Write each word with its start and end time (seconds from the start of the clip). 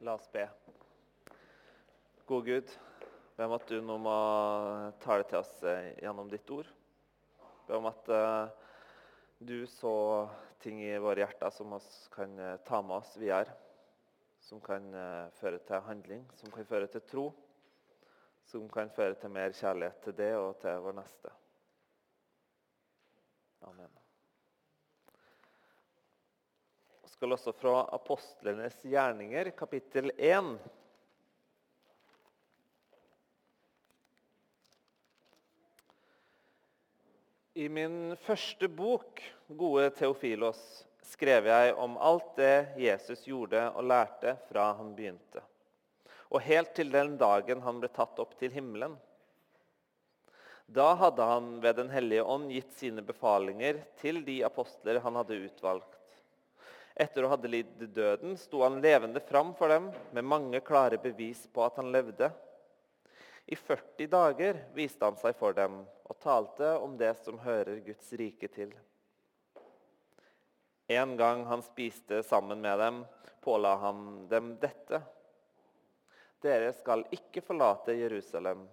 La 0.00 0.14
oss 0.14 0.28
be. 0.32 0.48
God 2.26 2.44
Gud, 2.44 2.72
be 3.36 3.44
om 3.46 3.54
at 3.56 3.68
du 3.70 3.78
nå 3.80 3.94
må 4.02 4.16
tale 5.00 5.24
til 5.24 5.38
oss 5.40 5.52
eh, 5.64 5.94
gjennom 6.02 6.28
ditt 6.28 6.50
ord. 6.52 6.68
Be 7.64 7.78
om 7.78 7.88
at 7.88 8.10
uh, 8.12 8.50
du 9.38 9.64
så 9.70 9.94
ting 10.60 10.82
i 10.84 10.92
våre 11.00 11.24
hjerter 11.24 11.54
som 11.54 11.72
vi 11.72 11.80
kan 12.12 12.36
uh, 12.36 12.58
ta 12.66 12.82
med 12.84 12.98
oss 12.98 13.14
videre. 13.16 13.56
Som 14.44 14.60
kan 14.62 14.84
føre 15.40 15.58
til 15.66 15.82
handling, 15.82 16.20
som 16.38 16.52
kan 16.54 16.68
føre 16.68 16.86
til 16.92 17.02
tro. 17.08 17.24
Som 18.46 18.68
kan 18.70 18.92
føre 18.94 19.16
til 19.18 19.32
mer 19.34 19.56
kjærlighet 19.56 20.04
til 20.04 20.14
det 20.20 20.32
og 20.38 20.52
til 20.62 20.84
vår 20.84 20.94
neste. 21.00 21.32
Amen. 23.66 23.96
Vi 27.02 27.05
skal 27.16 27.32
også 27.32 27.52
fra 27.56 27.78
apostlenes 27.96 28.74
gjerninger, 28.84 29.48
kapittel 29.56 30.10
1. 30.20 30.50
I 37.56 37.70
min 37.72 38.12
første 38.20 38.68
bok, 38.68 39.22
'Gode 39.48 39.88
Theofilos', 39.96 40.84
skrev 41.00 41.48
jeg 41.48 41.72
om 41.80 41.96
alt 41.96 42.36
det 42.36 42.76
Jesus 42.84 43.24
gjorde 43.24 43.64
og 43.70 43.88
lærte 43.88 44.36
fra 44.50 44.74
han 44.76 44.92
begynte, 44.92 45.40
og 46.28 46.44
helt 46.44 46.76
til 46.76 46.92
den 46.92 47.16
dagen 47.16 47.64
han 47.64 47.80
ble 47.80 47.88
tatt 47.96 48.20
opp 48.20 48.36
til 48.36 48.52
himmelen. 48.52 49.00
Da 50.68 50.92
hadde 51.00 51.24
han 51.24 51.54
ved 51.64 51.80
Den 51.80 51.88
hellige 51.88 52.28
ånd 52.28 52.52
gitt 52.52 52.76
sine 52.76 53.00
befalinger 53.00 53.86
til 53.96 54.20
de 54.26 54.42
apostler 54.44 55.00
han 55.00 55.16
hadde 55.16 55.46
utvalgt. 55.48 55.95
Etter 56.96 57.26
å 57.26 57.28
ha 57.28 57.36
lidd 57.44 57.82
døden 57.92 58.38
sto 58.40 58.62
han 58.62 58.80
levende 58.80 59.20
fram 59.20 59.52
for 59.58 59.68
dem 59.68 59.90
med 60.16 60.24
mange 60.24 60.62
klare 60.64 60.96
bevis 60.96 61.42
på 61.52 61.64
at 61.66 61.76
han 61.76 61.90
levde. 61.92 62.30
I 63.46 63.56
40 63.56 64.08
dager 64.10 64.62
viste 64.74 65.04
han 65.04 65.18
seg 65.20 65.36
for 65.36 65.52
dem 65.54 65.82
og 65.84 66.16
talte 66.24 66.70
om 66.80 66.96
det 66.96 67.12
som 67.20 67.36
hører 67.44 67.82
Guds 67.84 68.08
rike 68.16 68.48
til. 68.48 68.72
En 70.88 71.12
gang 71.18 71.44
han 71.50 71.64
spiste 71.66 72.22
sammen 72.24 72.64
med 72.64 72.78
dem, 72.80 73.02
påla 73.44 73.74
han 73.82 74.00
dem 74.30 74.54
dette. 74.62 75.02
Dere 76.40 76.70
skal 76.78 77.04
ikke 77.12 77.42
forlate 77.44 77.96
Jerusalem, 77.98 78.64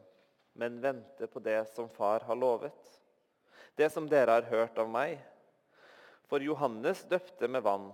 men 0.53 0.79
vente 0.79 1.27
på 1.27 1.41
det 1.43 1.59
som 1.73 1.89
Far 1.91 2.23
har 2.29 2.39
lovet. 2.39 2.87
Det 3.75 3.89
som 3.91 4.07
dere 4.07 4.37
har 4.39 4.47
hørt 4.47 4.79
av 4.79 4.87
meg. 4.89 5.17
For 6.29 6.39
Johannes 6.39 7.03
døpte 7.09 7.49
med 7.51 7.65
vann. 7.65 7.91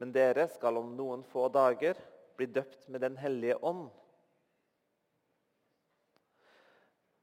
Men 0.00 0.14
dere 0.16 0.46
skal 0.48 0.78
om 0.80 0.94
noen 0.96 1.22
få 1.28 1.50
dager 1.52 1.98
bli 2.38 2.46
døpt 2.48 2.86
med 2.88 3.02
Den 3.04 3.18
hellige 3.20 3.58
ånd. 3.60 3.90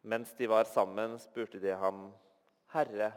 Mens 0.08 0.34
de 0.38 0.48
var 0.48 0.68
sammen, 0.70 1.18
spurte 1.20 1.60
de 1.60 1.74
ham, 1.74 2.12
'Herre, 2.72 3.12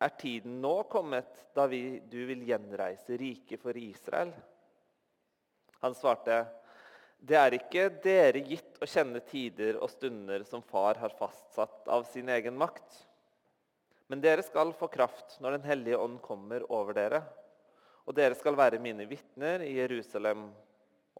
er 0.00 0.14
tiden 0.16 0.56
nå 0.62 0.82
kommet 0.88 1.42
da 1.54 1.66
vi, 1.68 2.00
du 2.00 2.24
vil 2.26 2.46
gjenreise 2.48 3.18
riket 3.20 3.60
for 3.60 3.76
Israel?' 3.76 4.32
Han 5.84 5.94
svarte, 5.94 6.46
'Det 7.20 7.36
er 7.36 7.58
ikke 7.58 7.84
dere 8.02 8.40
gitt 8.40 8.80
å 8.80 8.88
kjenne 8.88 9.20
tider 9.20 9.76
og 9.76 9.92
stunder 9.92 10.44
som 10.48 10.62
Far 10.62 10.96
har 10.96 11.12
fastsatt 11.20 11.88
av 11.88 12.08
sin 12.08 12.28
egen 12.28 12.56
makt.' 12.56 13.04
Men 14.08 14.24
dere 14.24 14.42
skal 14.42 14.72
få 14.72 14.88
kraft 14.88 15.36
når 15.40 15.58
Den 15.58 15.68
hellige 15.68 16.00
ånd 16.00 16.22
kommer 16.24 16.64
over 16.72 16.96
dere. 16.96 17.22
Og 18.08 18.16
dere 18.16 18.36
skal 18.38 18.56
være 18.58 18.80
mine 18.82 19.06
vitner 19.08 19.62
i 19.66 19.74
Jerusalem 19.76 20.48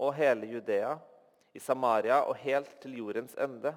og 0.00 0.14
hele 0.16 0.48
Judea, 0.50 0.96
i 1.52 1.60
Samaria 1.60 2.22
og 2.28 2.38
helt 2.40 2.76
til 2.82 2.96
jordens 3.00 3.34
ende. 3.40 3.72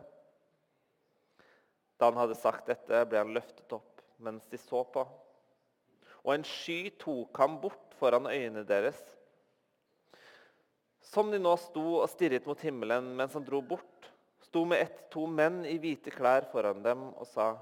Da 1.98 2.10
han 2.10 2.20
hadde 2.20 2.38
sagt 2.38 2.70
dette, 2.70 3.04
ble 3.10 3.22
han 3.22 3.34
løftet 3.36 3.74
opp 3.74 4.02
mens 4.24 4.46
de 4.52 4.60
så 4.62 4.84
på. 4.94 5.04
Og 6.24 6.36
en 6.36 6.46
sky 6.48 6.94
tok 7.02 7.38
ham 7.42 7.58
bort 7.64 7.96
foran 8.00 8.30
øynene 8.30 8.64
deres. 8.68 9.00
Som 11.04 11.34
de 11.34 11.40
nå 11.42 11.54
sto 11.60 12.00
og 12.00 12.10
stirret 12.12 12.48
mot 12.48 12.60
himmelen 12.64 13.12
mens 13.18 13.36
han 13.38 13.46
dro 13.46 13.60
bort, 13.62 14.10
sto 14.44 14.64
med 14.70 14.86
ett 14.86 15.06
to 15.14 15.26
menn 15.28 15.64
i 15.68 15.76
hvite 15.82 16.14
klær 16.14 16.48
foran 16.52 16.84
dem 16.86 17.10
og 17.12 17.28
sa, 17.28 17.54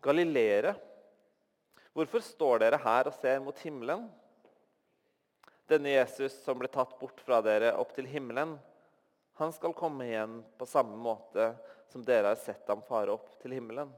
Galileere, 0.00 0.72
hvorfor 1.92 2.22
står 2.24 2.62
dere 2.62 2.78
her 2.80 3.10
og 3.10 3.16
ser 3.20 3.42
mot 3.44 3.58
himmelen? 3.60 4.06
Denne 5.70 5.92
Jesus 5.92 6.34
som 6.42 6.58
ble 6.58 6.66
tatt 6.66 6.96
bort 6.98 7.20
fra 7.22 7.38
dere 7.46 7.76
opp 7.78 7.92
til 7.94 8.08
himmelen, 8.10 8.56
han 9.38 9.52
skal 9.54 9.74
komme 9.78 10.08
igjen 10.08 10.40
på 10.58 10.66
samme 10.66 10.96
måte 10.98 11.52
som 11.92 12.02
dere 12.02 12.32
har 12.32 12.40
sett 12.42 12.66
ham 12.68 12.82
fare 12.88 13.14
opp 13.14 13.36
til 13.38 13.54
himmelen. 13.54 13.92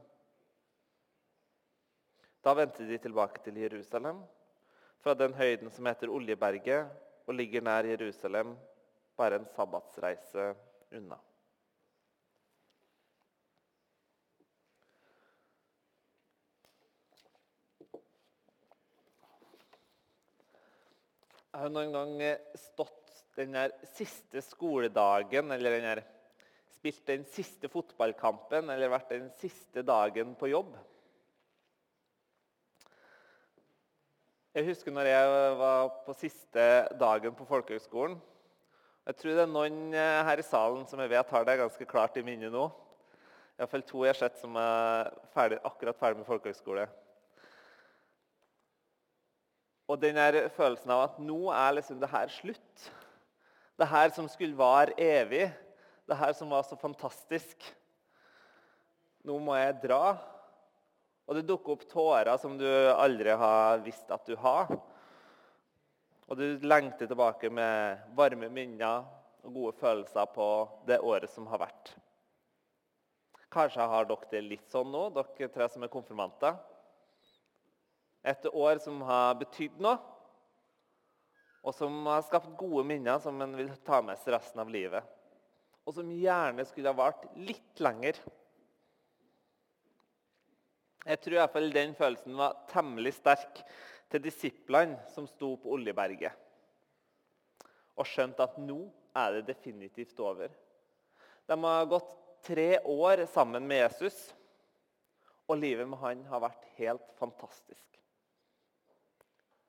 Da 2.45 2.53
vendte 2.53 2.85
de 2.85 2.99
tilbake 3.01 3.41
til 3.41 3.57
Jerusalem, 3.57 4.21
fra 5.01 5.17
den 5.17 5.33
høyden 5.33 5.73
som 5.73 5.89
heter 5.89 6.13
Oljeberget, 6.13 6.93
og 7.25 7.37
ligger 7.39 7.65
nær 7.65 7.87
Jerusalem, 7.89 8.53
bare 9.17 9.41
en 9.41 9.49
sabbatsreise 9.55 10.51
unna. 10.93 11.17
Jeg 21.53 21.67
har 21.67 21.69
noen 21.69 21.91
gang 21.93 22.13
stått 22.57 23.19
den 23.37 23.53
siste 23.93 24.41
skoledagen 24.41 25.53
eller 25.53 25.75
den 25.77 25.99
spilt 26.73 27.03
den 27.05 27.27
siste 27.29 27.69
fotballkampen 27.69 28.71
eller 28.73 28.89
vært 28.89 29.13
den 29.13 29.27
siste 29.37 29.83
dagen 29.85 30.33
på 30.39 30.49
jobb. 30.49 30.71
Jeg 34.57 34.65
husker 34.71 34.97
når 34.97 35.11
jeg 35.11 35.29
var 35.61 35.93
på 36.07 36.17
siste 36.17 36.65
dagen 36.97 37.37
på 37.37 37.45
folkehøgskolen. 37.45 38.17
Jeg 39.05 39.21
tror 39.21 39.37
det 39.37 39.45
er 39.45 39.53
noen 39.53 39.79
her 39.93 40.41
i 40.41 40.47
salen 40.49 40.89
som 40.89 41.05
jeg 41.05 41.13
vet 41.13 41.37
har 41.37 41.45
det 41.45 41.59
ganske 41.61 41.89
klart 41.93 42.17
i 42.17 42.25
minnet 42.25 42.49
nå. 42.53 42.65
Iallfall 43.61 43.85
to 43.85 44.07
jeg 44.07 44.15
har 44.15 44.23
sett 44.23 44.41
som 44.41 44.57
er 44.57 45.13
ferdig, 45.37 45.61
akkurat 45.61 46.01
ferdig 46.01 46.23
med 46.23 46.31
folkehøgskole. 46.33 46.89
Og 49.93 49.99
den 50.01 50.17
der 50.17 50.47
følelsen 50.55 50.89
av 50.89 51.03
at 51.05 51.17
nå 51.21 51.51
er 51.53 51.75
liksom 51.77 51.99
det 52.01 52.09
her 52.09 52.31
slutt. 52.33 52.85
Det 53.77 53.85
her 53.91 54.09
som 54.15 54.25
skulle 54.31 54.57
vare 54.57 54.95
evig. 54.97 55.45
Det 56.09 56.17
her 56.17 56.33
som 56.33 56.49
var 56.49 56.65
så 56.65 56.77
fantastisk. 56.81 57.61
Nå 59.23 59.37
må 59.37 59.53
jeg 59.59 59.77
dra. 59.85 60.15
Og 61.29 61.37
det 61.37 61.45
dukker 61.45 61.77
opp 61.77 61.85
tårer 61.91 62.33
som 62.41 62.57
du 62.57 62.65
aldri 62.65 63.37
har 63.37 63.85
visst 63.85 64.09
at 64.11 64.25
du 64.25 64.33
har. 64.41 64.73
Og 66.25 66.39
du 66.41 66.65
lengter 66.65 67.05
tilbake 67.05 67.53
med 67.53 68.01
varme 68.17 68.49
minner 68.49 69.05
og 69.43 69.53
gode 69.53 69.77
følelser 69.77 70.27
på 70.33 70.47
det 70.89 71.03
året 71.05 71.29
som 71.29 71.45
har 71.51 71.61
vært. 71.67 71.93
Kanskje 73.53 73.85
har 73.85 74.09
dere 74.09 74.31
det 74.31 74.41
litt 74.41 74.69
sånn 74.73 74.89
nå, 74.89 75.11
dere 75.13 75.53
tre 75.53 75.69
som 75.69 75.85
er 75.85 75.93
konfirmanter. 75.93 76.57
Et 78.23 78.45
år 78.47 78.79
som 78.79 79.01
har 79.03 79.35
betydd 79.39 79.81
noe, 79.83 79.97
og 81.63 81.75
som 81.75 81.95
har 82.07 82.23
skapt 82.27 82.55
gode 82.59 82.83
minner 82.87 83.19
som 83.23 83.39
en 83.43 83.55
vil 83.55 83.71
ta 83.87 84.01
med 84.03 84.19
seg 84.19 84.35
resten 84.35 84.61
av 84.63 84.71
livet. 84.71 85.03
Og 85.87 85.95
som 85.95 86.11
gjerne 86.11 86.63
skulle 86.67 86.91
ha 86.91 86.97
vart 86.97 87.23
litt 87.39 87.83
lenger. 87.83 88.19
Jeg 91.03 91.19
tror 91.19 91.35
i 91.35 91.39
hvert 91.41 91.55
fall 91.55 91.75
den 91.75 91.95
følelsen 91.95 92.35
var 92.39 92.61
temmelig 92.71 93.15
sterk 93.17 93.63
til 94.11 94.23
disiplene 94.23 94.99
som 95.11 95.27
sto 95.27 95.53
på 95.59 95.71
Oljeberget. 95.75 96.35
Og 97.99 98.07
skjønte 98.07 98.47
at 98.47 98.59
nå 98.59 98.85
er 99.15 99.37
det 99.39 99.49
definitivt 99.51 100.19
over. 100.23 100.51
De 101.47 101.57
har 101.63 101.89
gått 101.91 102.15
tre 102.43 102.79
år 102.79 103.25
sammen 103.31 103.67
med 103.67 103.83
Jesus, 103.83 104.17
og 105.47 105.59
livet 105.59 105.87
med 105.87 105.99
han 105.99 106.23
har 106.31 106.43
vært 106.43 106.67
helt 106.79 107.11
fantastisk. 107.19 107.83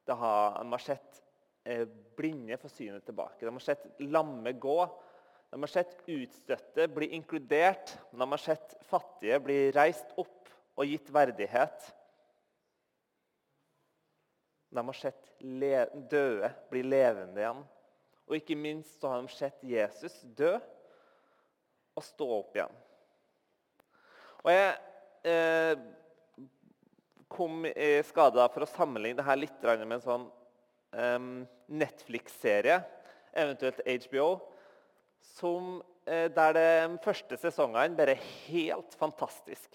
Har, 0.09 0.59
de 0.59 0.73
har 0.73 0.83
sett 0.83 1.23
eh, 1.65 1.89
blinde 2.17 2.59
få 2.61 2.69
synet 2.69 3.07
tilbake. 3.07 3.47
De 3.47 3.53
har 3.53 3.65
sett 3.65 3.87
lamme 3.99 4.53
gå. 4.53 4.79
De 5.51 5.61
har 5.63 5.71
sett 5.71 6.01
utstøtte 6.11 6.89
bli 6.93 7.13
inkludert. 7.17 7.97
De 8.11 8.31
har 8.31 8.43
sett 8.43 8.77
fattige 8.85 9.41
bli 9.41 9.59
reist 9.75 10.17
opp 10.21 10.51
og 10.75 10.91
gitt 10.91 11.11
verdighet. 11.15 11.91
De 14.75 14.83
har 14.83 14.99
sett 14.99 15.31
døde 15.39 16.51
bli 16.71 16.83
levende 16.83 17.41
igjen. 17.41 17.63
Og 18.25 18.39
ikke 18.39 18.57
minst 18.59 18.99
så 19.01 19.13
har 19.13 19.23
de 19.23 19.31
sett 19.31 19.63
Jesus 19.69 20.17
dø 20.37 20.57
og 21.95 22.03
stå 22.03 22.29
opp 22.41 22.57
igjen. 22.57 22.81
Og 24.45 24.51
jeg 24.53 24.73
eh, 25.31 25.85
kom 27.35 27.67
i 27.67 27.91
skade 28.07 28.47
for 28.55 28.65
å 28.65 28.71
sammenligne 28.71 29.19
det 29.19 29.27
her 29.27 29.41
litt 29.41 29.69
med 29.83 29.99
en 29.99 30.05
sånn 30.09 30.27
Netflix-serie. 31.67 32.83
eventuelt 33.35 33.81
HBO, 34.07 34.41
som, 35.21 35.83
eh, 36.07 36.29
der 36.31 36.53
de 36.53 36.99
første 37.03 37.37
sesongene 37.37 37.97
bare 37.97 38.15
er 38.15 38.29
helt 38.47 38.95
fantastisk. 38.95 39.75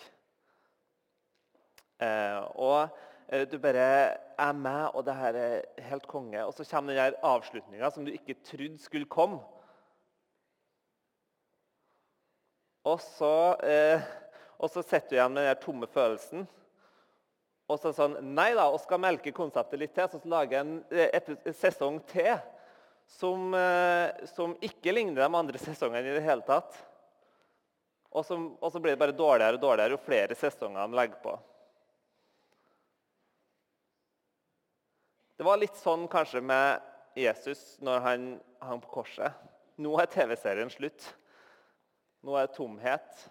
Eh, 2.00 2.40
og 2.56 2.88
eh, 3.28 3.46
du 3.50 3.58
bare 3.60 3.88
er 4.40 4.54
med, 4.56 4.96
og 4.96 5.04
det 5.06 5.16
her 5.16 5.36
er 5.36 5.88
helt 5.90 6.08
konge. 6.08 6.46
Og 6.46 6.54
så 6.56 6.64
kommer 6.64 6.94
den 6.94 7.02
der 7.04 7.20
avslutninga 7.24 7.92
som 7.92 8.06
du 8.06 8.14
ikke 8.14 8.40
trodde 8.44 8.80
skulle 8.80 9.10
komme. 9.10 9.42
Og 12.88 13.02
så, 13.04 13.58
eh, 13.68 14.02
så 14.70 14.82
sitter 14.82 15.10
du 15.10 15.16
igjen 15.18 15.36
med 15.36 15.50
den 15.50 15.62
tomme 15.64 15.88
følelsen. 15.92 16.48
Og 17.70 17.78
så 17.78 17.92
sånn 17.94 18.18
Nei 18.34 18.52
da, 18.58 18.70
vi 18.74 18.82
skal 18.82 19.02
melke 19.02 19.34
konseptet 19.36 19.82
litt 19.82 19.94
til, 19.98 20.10
så 20.10 20.32
lager 20.32 20.58
jeg 20.58 20.66
en 20.66 20.78
eh, 20.90 21.54
sesong 21.54 22.00
til 22.10 22.34
som, 23.10 23.54
eh, 23.58 24.26
som, 24.30 24.56
ikke 24.66 24.94
ligner 24.94 25.22
de 25.22 25.30
andre 25.42 25.62
sesongene 25.68 26.10
i 26.10 26.18
det 26.18 26.26
hele 26.26 26.46
tatt. 26.48 26.78
Og, 28.10 28.24
som, 28.26 28.52
og 28.58 28.74
så 28.74 28.82
blir 28.82 28.96
det 28.96 29.02
bare 29.02 29.14
dårligere 29.14 29.60
og 29.60 29.64
dårligere 29.64 29.94
jo 29.94 30.02
flere 30.02 30.38
sesonger 30.38 30.82
de 30.90 30.98
legger 30.98 31.22
på. 31.22 31.36
Det 35.38 35.46
var 35.48 35.62
litt 35.62 35.78
sånn 35.80 36.08
kanskje 36.12 36.42
med 36.44 36.82
Jesus 37.16 37.78
når 37.86 38.02
han 38.04 38.26
hang 38.66 38.82
på 38.84 38.92
korset. 38.98 39.38
Nå 39.80 39.94
er 40.02 40.10
TV-serien 40.12 40.74
slutt. 40.74 41.06
Nå 42.26 42.34
er 42.36 42.50
det 42.50 42.58
tomhet. 42.58 43.22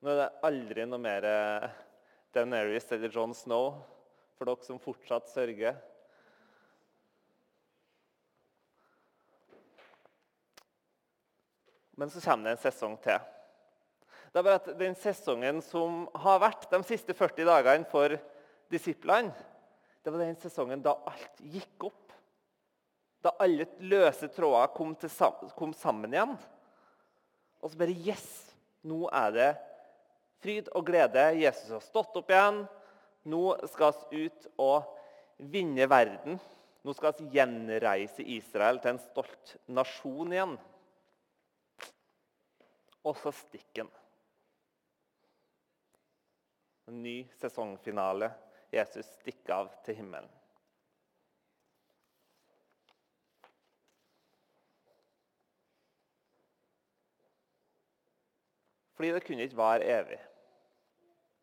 Nå 0.00 0.10
er 0.10 0.18
det 0.24 0.30
aldri 0.48 0.88
noe 0.88 0.98
mer 1.04 1.28
eh, 1.28 1.68
Daenerys 2.34 2.86
eller 2.94 3.10
John 3.10 3.34
Snow 3.34 3.80
for 4.38 4.48
dere 4.48 4.64
som 4.64 4.78
fortsatt 4.80 5.28
sørger. 5.32 5.76
Men 12.00 12.08
så 12.08 12.22
kommer 12.24 12.48
det 12.48 12.56
en 12.56 12.62
sesong 12.62 12.94
til. 13.04 13.18
Det 14.30 14.38
er 14.38 14.46
bare 14.46 14.60
at 14.60 14.68
Den 14.78 14.94
sesongen 14.96 15.58
som 15.66 16.06
har 16.22 16.38
vært 16.40 16.68
de 16.70 16.80
siste 16.88 17.16
40 17.18 17.44
dagene 17.48 17.88
for 17.90 18.14
disiplene, 18.70 19.34
det 20.00 20.12
var 20.12 20.22
den 20.22 20.38
sesongen 20.40 20.80
da 20.80 20.94
alt 21.10 21.42
gikk 21.44 21.90
opp. 21.90 22.14
Da 23.20 23.34
alle 23.42 23.66
løse 23.84 24.30
tråder 24.32 24.70
kom, 24.72 24.94
kom 25.58 25.74
sammen 25.76 26.14
igjen. 26.14 26.38
Og 27.60 27.68
så 27.68 27.82
bare 27.82 27.92
Yes! 27.92 28.30
Nå 28.80 29.10
er 29.12 29.34
det 29.34 29.50
fryd 30.40 30.70
og 30.76 30.86
glede. 30.88 31.26
Jesus 31.40 31.70
har 31.74 31.84
stått 31.84 32.16
opp 32.20 32.32
igjen. 32.32 32.64
Nå 33.30 33.44
skal 33.68 33.94
vi 34.10 34.24
ut 34.26 34.48
og 34.60 34.88
vinne 35.52 35.88
verden. 35.90 36.40
Nå 36.80 36.96
skal 36.96 37.14
vi 37.18 37.28
gjenreise 37.36 38.24
Israel 38.24 38.80
til 38.80 38.94
en 38.94 39.02
stolt 39.02 39.56
nasjon 39.68 40.32
igjen. 40.32 40.56
Og 43.04 43.16
så 43.20 43.32
stikker 43.36 43.84
han. 43.84 43.94
En 46.90 47.02
ny 47.04 47.22
sesongfinale. 47.40 48.32
Jesus 48.72 49.08
stikker 49.20 49.56
av 49.60 49.72
til 49.84 49.98
himmelen. 50.00 50.30
Fordi 59.00 59.14
det 59.16 59.22
kunne 59.24 59.46
ikke 59.48 59.56
vare 59.56 59.86
evig. 59.88 60.18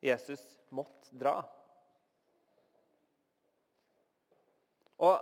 Jesus 0.03 0.43
måtte 0.69 1.13
dra. 1.17 1.39
Og 4.97 5.21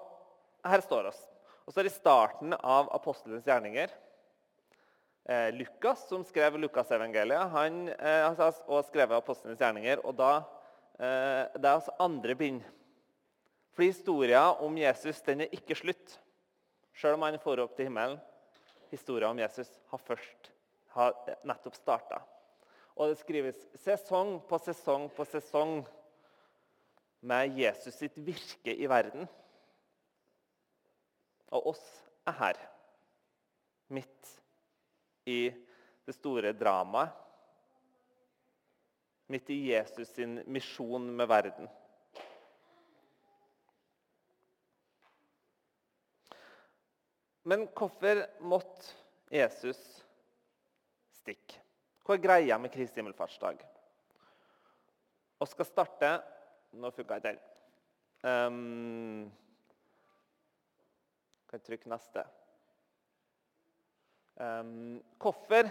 her 0.65 0.83
står 0.83 1.11
oss. 1.11 1.21
Og 1.65 1.73
så 1.73 1.81
er 1.81 1.87
det 1.87 1.95
starten 1.95 2.55
av 2.55 2.89
apostelens 2.95 3.45
gjerninger. 3.47 3.91
Eh, 5.25 5.49
Lukas, 5.57 6.05
som 6.07 6.23
skrev 6.27 6.59
Lukasevangeliet, 6.61 7.49
han 7.49 7.87
eh, 7.89 8.21
har 8.27 8.37
også 8.37 8.91
skrevet 8.91 9.17
apostelens 9.17 9.59
gjerninger. 9.59 10.03
og 10.05 10.15
da, 10.19 10.31
eh, 10.99 11.49
Det 11.55 11.65
er 11.65 11.73
altså 11.73 11.95
andre 11.99 12.35
bind. 12.35 12.61
For 13.73 13.83
historien 13.83 14.61
om 14.61 14.77
Jesus 14.77 15.21
den 15.21 15.41
er 15.41 15.51
ikke 15.51 15.75
slutt, 15.75 16.19
selv 16.95 17.17
om 17.17 17.25
han 17.25 17.39
får 17.39 17.63
opp 17.65 17.75
til 17.75 17.89
himmelen. 17.89 18.21
Historien 18.91 19.31
om 19.31 19.39
Jesus 19.39 19.71
har 19.89 19.99
først 19.99 20.51
har 20.95 21.11
nettopp 21.43 21.75
starta. 21.75 22.21
Og 22.95 23.11
det 23.11 23.19
skrives 23.19 23.65
sesong 23.83 24.37
på 24.47 24.59
sesong 24.63 25.09
på 25.11 25.25
sesong 25.27 25.81
med 27.27 27.57
Jesus 27.59 27.97
sitt 27.99 28.15
virke 28.15 28.71
i 28.71 28.87
verden. 28.87 29.27
Og 31.55 31.71
oss 31.73 31.83
er 32.27 32.37
her, 32.39 32.61
midt 33.91 34.31
i 35.27 35.49
det 36.05 36.15
store 36.15 36.53
dramaet. 36.55 37.11
Midt 39.33 39.49
i 39.49 39.57
Jesus 39.71 40.11
sin 40.13 40.37
misjon 40.53 41.09
med 41.17 41.27
verden. 41.27 41.67
Men 47.45 47.67
hvorfor 47.73 48.21
måtte 48.45 48.93
Jesus 49.33 49.81
stikke? 51.19 51.64
Hva 52.05 52.13
er 52.13 52.21
greia 52.21 52.57
med 52.61 52.69
Kristi 52.69 53.01
himmelfartsdag? 53.01 53.63
Vi 55.41 55.45
skal 55.49 55.65
starte 55.65 56.11
Nå 56.75 56.91
funka 56.91 57.17
ikke 57.17 57.31
den. 57.31 57.37
Um, 58.25 59.31
kan 61.47 61.61
trykke 61.63 61.87
neste. 61.87 62.25
Um, 64.35 64.99
hvorfor 65.23 65.69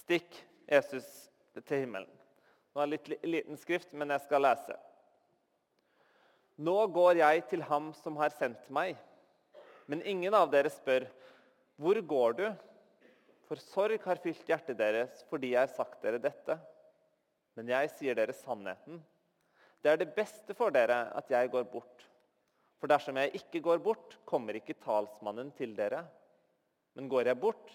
stikker 0.00 0.40
Jesus 0.70 1.06
til 1.60 1.84
himmelen? 1.84 2.08
Nå 2.72 2.80
har 2.80 2.88
jeg 2.88 2.94
litt 2.96 3.26
liten 3.28 3.60
skrift, 3.60 3.92
men 3.92 4.14
jeg 4.14 4.24
skal 4.24 4.46
lese. 4.46 4.78
Nå 6.56 6.78
går 6.94 7.20
jeg 7.20 7.44
til 7.52 7.66
ham 7.68 7.92
som 8.00 8.16
har 8.16 8.32
sendt 8.32 8.64
meg. 8.72 8.96
Men 9.86 10.02
ingen 10.08 10.34
av 10.34 10.48
dere 10.50 10.72
spør, 10.72 11.04
hvor 11.76 12.00
går 12.00 12.40
du? 12.40 12.46
For 13.48 13.60
sorg 13.60 14.00
har 14.06 14.20
fylt 14.22 14.48
hjertet 14.48 14.78
deres 14.78 15.24
fordi 15.28 15.52
jeg 15.52 15.66
har 15.66 15.72
sagt 15.72 16.00
dere 16.04 16.20
dette. 16.22 16.56
Men 17.54 17.70
jeg 17.70 17.92
sier 17.92 18.16
dere 18.18 18.34
sannheten. 18.36 19.02
Det 19.84 19.92
er 19.92 20.00
det 20.00 20.14
beste 20.16 20.56
for 20.56 20.72
dere 20.74 21.06
at 21.14 21.30
jeg 21.30 21.50
går 21.52 21.66
bort. 21.70 22.06
For 22.80 22.90
dersom 22.90 23.18
jeg 23.20 23.36
ikke 23.38 23.62
går 23.64 23.82
bort, 23.84 24.16
kommer 24.28 24.56
ikke 24.56 24.76
talsmannen 24.80 25.52
til 25.56 25.74
dere. 25.76 26.02
Men 26.96 27.08
går 27.08 27.30
jeg 27.30 27.40
bort, 27.40 27.70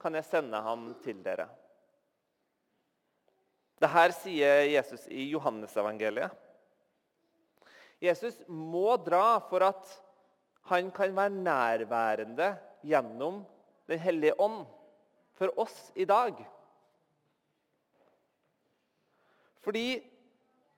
kan 0.00 0.14
jeg 0.16 0.28
sende 0.28 0.60
ham 0.60 0.90
til 1.04 1.22
dere. 1.24 1.48
Dette 3.80 4.06
sier 4.16 4.62
Jesus 4.70 5.08
i 5.10 5.26
Johannesevangeliet. 5.32 6.32
Jesus 8.04 8.42
må 8.48 8.94
dra 9.00 9.40
for 9.48 9.64
at 9.64 9.88
han 10.68 10.90
kan 10.94 11.12
være 11.16 11.32
nærværende 11.32 12.54
gjennom 12.84 13.44
Den 13.88 14.00
hellige 14.00 14.32
ånd 14.40 14.62
for 15.34 15.52
oss 15.60 15.92
i 15.94 16.06
dag. 16.08 16.38
Fordi 19.64 20.02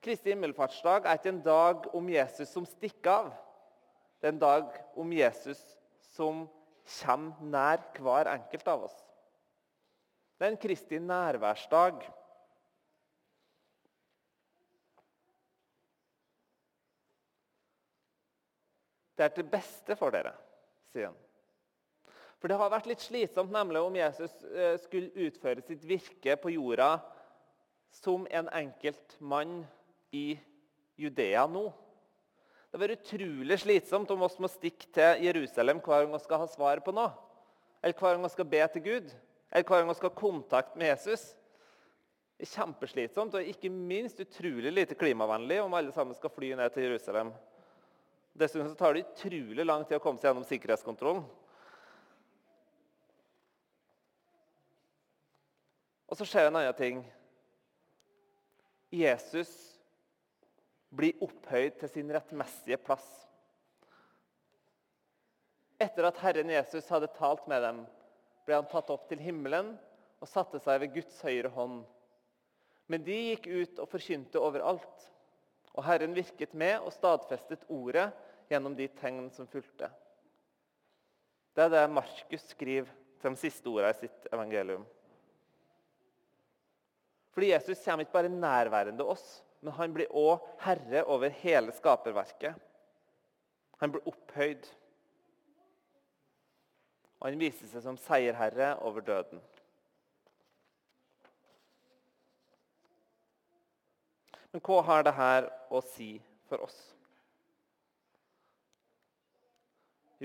Kristi 0.03 0.31
himmelfartsdag 0.31 1.05
er 1.05 1.17
ikke 1.19 1.33
en 1.33 1.43
dag 1.43 1.87
om 1.97 2.09
Jesus 2.09 2.49
som 2.53 2.65
stikker 2.69 3.11
av. 3.11 3.33
Det 4.17 4.29
er 4.29 4.35
en 4.35 4.41
dag 4.41 4.77
om 4.97 5.11
Jesus 5.13 5.59
som 6.13 6.45
kommer 6.87 7.49
nær 7.51 7.83
hver 7.99 8.29
enkelt 8.31 8.69
av 8.71 8.87
oss. 8.87 8.95
Det 10.37 10.45
er 10.45 10.53
en 10.53 10.61
Kristi 10.61 10.99
nærværsdag. 11.01 11.99
Det 19.17 19.25
er 19.25 19.33
til 19.33 19.47
beste 19.49 19.97
for 19.97 20.13
dere, 20.13 20.35
sier 20.93 21.09
han. 21.09 21.26
For 22.37 22.51
det 22.51 22.57
har 22.59 22.69
vært 22.69 22.89
litt 22.89 23.01
slitsomt 23.01 23.53
nemlig 23.53 23.81
om 23.81 23.95
Jesus 23.97 24.33
eh, 24.53 24.75
skulle 24.83 25.27
utføre 25.27 25.63
sitt 25.65 25.85
virke 25.87 26.35
på 26.37 26.53
jorda 26.53 26.97
som 27.97 28.27
en 28.29 28.49
enkelt 28.53 29.15
mann 29.19 29.63
i 30.13 30.37
Judea 30.97 31.47
nå. 31.49 31.65
Det 32.67 32.77
har 32.77 32.83
vært 32.83 32.99
utrolig 32.99 33.57
slitsomt 33.61 34.11
om 34.13 34.25
oss 34.27 34.37
må 34.43 34.49
stikke 34.51 34.89
til 34.93 35.23
Jerusalem 35.25 35.79
hver 35.81 36.03
gang 36.03 36.13
vi 36.13 36.21
skal 36.21 36.43
ha 36.43 36.49
svar 36.51 36.83
på 36.85 36.93
noe. 36.93 37.09
Eller 37.81 37.97
hver 37.97 38.15
gang 38.15 38.25
vi 38.25 38.33
skal 38.33 38.49
be 38.51 38.61
til 38.73 38.85
Gud. 38.85 39.11
Eller 39.49 39.65
hver 39.65 39.81
gang 39.81 39.89
vi 39.89 39.97
skal 39.97 40.11
ha 40.11 40.21
kontakt 40.21 40.77
med 40.77 40.91
Jesus. 40.91 41.29
Det 42.37 42.45
er 42.45 42.53
kjempeslitsomt 42.53 43.33
og 43.39 43.49
ikke 43.49 43.71
minst 43.73 44.19
utrolig 44.21 44.69
lite 44.73 44.97
klimavennlig 44.99 45.57
om 45.63 45.73
alle 45.73 45.93
sammen 45.95 46.17
skal 46.17 46.33
fly 46.35 46.51
ned 46.59 46.69
til 46.75 46.85
Jerusalem. 46.85 47.31
Dessuten 48.37 48.75
tar 48.77 48.93
det 48.93 49.07
utrolig 49.07 49.65
lang 49.65 49.87
tid 49.87 49.97
å 49.97 50.03
komme 50.03 50.21
seg 50.21 50.29
gjennom 50.29 50.45
sikkerhetskontrollen. 50.45 51.23
Og 56.07 56.19
så 56.19 56.27
skjer 56.27 56.47
en 56.47 56.59
annen 56.59 56.77
ting. 56.77 57.01
Jesus 58.93 59.51
blir 60.95 61.19
opphøyd 61.23 61.75
til 61.81 61.91
sin 61.91 62.11
rettmessige 62.15 62.79
plass. 62.79 63.05
Etter 65.77 66.07
at 66.07 66.21
Herren 66.23 66.49
Jesus 66.49 66.87
hadde 66.89 67.11
talt 67.17 67.45
med 67.51 67.61
dem, 67.61 67.83
ble 68.47 68.55
han 68.55 68.69
tatt 68.71 68.89
opp 68.89 69.05
til 69.09 69.21
himmelen 69.21 69.75
og 70.23 70.31
satte 70.31 70.61
seg 70.63 70.79
ved 70.81 70.95
Guds 70.95 71.19
høyre 71.21 71.51
hånd. 71.53 71.83
Men 72.87 73.03
de 73.03 73.17
gikk 73.33 73.49
ut 73.51 73.81
og 73.83 73.91
forkynte 73.91 74.41
overalt. 74.41 75.07
Og 75.77 75.85
Herren 75.85 76.15
virket 76.15 76.55
med 76.57 76.79
og 76.79 76.93
stadfestet 76.95 77.67
ordet 77.69 78.07
gjennom 78.49 78.73
de 78.77 78.87
tegn 78.97 79.27
som 79.35 79.49
fulgte. 79.51 79.91
Det 81.53 81.67
er 81.67 81.73
det 81.73 81.83
Markus 81.91 82.47
skriver 82.53 82.89
til 83.19 83.33
de 83.33 83.41
siste 83.41 83.69
ordene 83.69 83.91
i 83.91 83.99
sitt 83.99 84.27
evangelium. 84.31 84.85
Fordi 87.37 87.51
Jesus 87.51 87.83
kommer 87.85 88.01
ikke 88.01 88.15
bare 88.15 88.29
nærværende 88.33 89.05
oss, 89.05 89.43
men 89.61 89.75
han 89.77 89.91
blir 89.93 90.09
òg 90.09 90.41
herre 90.63 91.03
over 91.05 91.29
hele 91.43 91.69
skaperverket. 91.77 92.55
Han 93.77 93.91
blir 93.93 94.07
opphøyd. 94.09 94.63
Og 97.19 97.27
han 97.27 97.37
viser 97.37 97.69
seg 97.69 97.83
som 97.85 97.99
seierherre 98.01 98.71
over 98.81 99.05
døden. 99.05 99.43
Men 104.49 104.63
hva 104.65 104.79
har 104.87 105.05
dette 105.05 105.51
å 105.69 105.83
si 105.93 106.15
for 106.49 106.65
oss? 106.65 106.79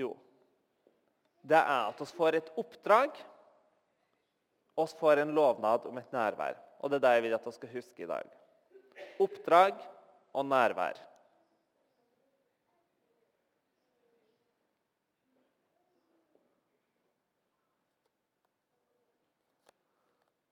Jo, 0.01 0.15
det 1.45 1.61
er 1.61 1.91
at 1.91 2.01
vi 2.01 2.09
får 2.17 2.39
et 2.39 2.51
oppdrag, 2.57 3.21
vi 4.75 4.87
får 4.99 5.17
en 5.17 5.33
lovnad 5.35 5.85
om 5.85 5.97
et 5.97 6.13
nærvær. 6.13 6.57
Og 6.79 6.89
Det 6.89 6.97
er 6.97 7.05
det 7.05 7.13
jeg 7.15 7.23
vil 7.23 7.33
at 7.33 7.45
vi 7.45 7.51
skal 7.51 7.73
huske 7.73 8.03
i 8.03 8.07
dag. 8.09 8.29
Oppdrag 9.19 9.73
og 10.33 10.45
nærvær. 10.45 10.97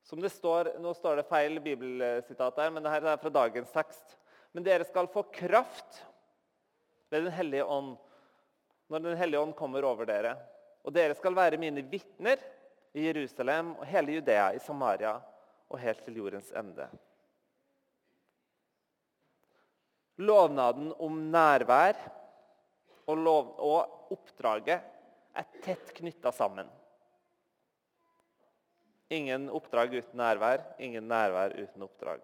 Som 0.02 0.20
det 0.20 0.28
står, 0.28 0.74
Nå 0.78 0.92
står 0.94 1.16
det 1.16 1.28
feil 1.28 1.60
bibelsitat 1.60 2.56
der, 2.56 2.70
men 2.70 2.84
det 2.84 2.90
her 2.92 3.04
er 3.14 3.20
fra 3.20 3.30
dagens 3.32 3.70
tekst. 3.72 4.18
Men 4.52 4.64
dere 4.64 4.84
skal 4.84 5.08
få 5.08 5.22
kraft 5.32 6.02
ved 7.08 7.24
Den 7.24 7.32
hellige 7.32 7.64
ånd 7.64 7.96
når 8.92 8.98
Den 9.00 9.16
hellige 9.16 9.40
ånd 9.40 9.54
kommer 9.56 9.84
over 9.88 10.04
dere. 10.04 10.34
Og 10.84 10.92
dere 10.92 11.16
skal 11.16 11.34
være 11.36 11.60
mine 11.60 11.80
vitner 11.88 12.36
i 12.92 13.06
Jerusalem 13.06 13.72
og 13.78 13.86
hele 13.88 14.18
Judea, 14.18 14.52
i 14.52 14.60
Samaria 14.60 15.14
og 15.72 15.80
helt 15.80 16.04
til 16.04 16.18
jordens 16.20 16.52
ende. 16.56 16.88
Lovnaden 20.20 20.92
om 21.00 21.16
nærvær 21.32 21.96
og, 23.06 23.16
lov, 23.16 23.54
og 23.58 24.12
oppdraget 24.12 24.84
er 25.32 25.48
tett 25.64 25.94
knytta 25.96 26.32
sammen. 26.36 26.68
Ingen 29.12 29.48
oppdrag 29.52 29.92
uten 29.98 30.20
nærvær, 30.20 30.62
ingen 30.80 31.08
nærvær 31.08 31.56
uten 31.58 31.84
oppdrag. 31.84 32.22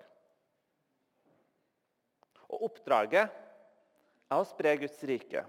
Og 2.48 2.62
Oppdraget 2.64 3.28
er 3.28 4.38
å 4.38 4.44
spre 4.48 4.72
Guds 4.80 5.00
rike, 5.08 5.42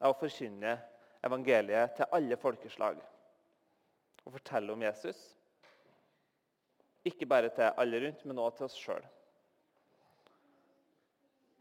er 0.00 0.08
å 0.08 0.16
forkynne 0.16 0.78
evangeliet 1.24 1.98
til 1.98 2.16
alle 2.16 2.38
folkeslag. 2.40 3.00
Og 4.26 4.34
fortelle 4.36 4.72
om 4.72 4.82
Jesus. 4.84 5.18
Ikke 7.06 7.28
bare 7.28 7.48
til 7.54 7.70
alle 7.80 8.00
rundt, 8.06 8.24
men 8.24 8.38
også 8.38 8.56
til 8.58 8.68
oss 8.68 8.80
sjøl. 8.80 9.06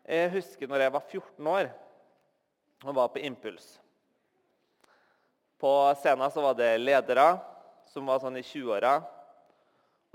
Jeg 0.10 0.32
husker 0.34 0.68
når 0.68 0.84
jeg 0.84 0.94
var 0.94 1.06
14 1.06 1.48
år 1.48 1.70
og 2.84 2.96
var 2.96 3.12
på 3.14 3.22
Impuls. 3.22 3.78
På 5.60 5.70
scenen 6.00 6.32
så 6.32 6.42
var 6.42 6.56
det 6.58 6.80
ledere 6.80 7.28
som 7.90 8.08
var 8.08 8.22
sånn 8.24 8.40
i 8.40 8.46
20-åra. 8.46 8.96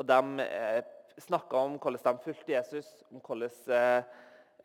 Og 0.01 0.07
de 0.09 0.45
eh, 0.45 0.81
snakka 1.23 1.61
om 1.61 1.77
hvordan 1.79 2.17
de 2.17 2.25
fulgte 2.25 2.55
Jesus, 2.57 2.89
om 3.13 3.21
hvordan 3.23 3.75
eh, 3.77 4.23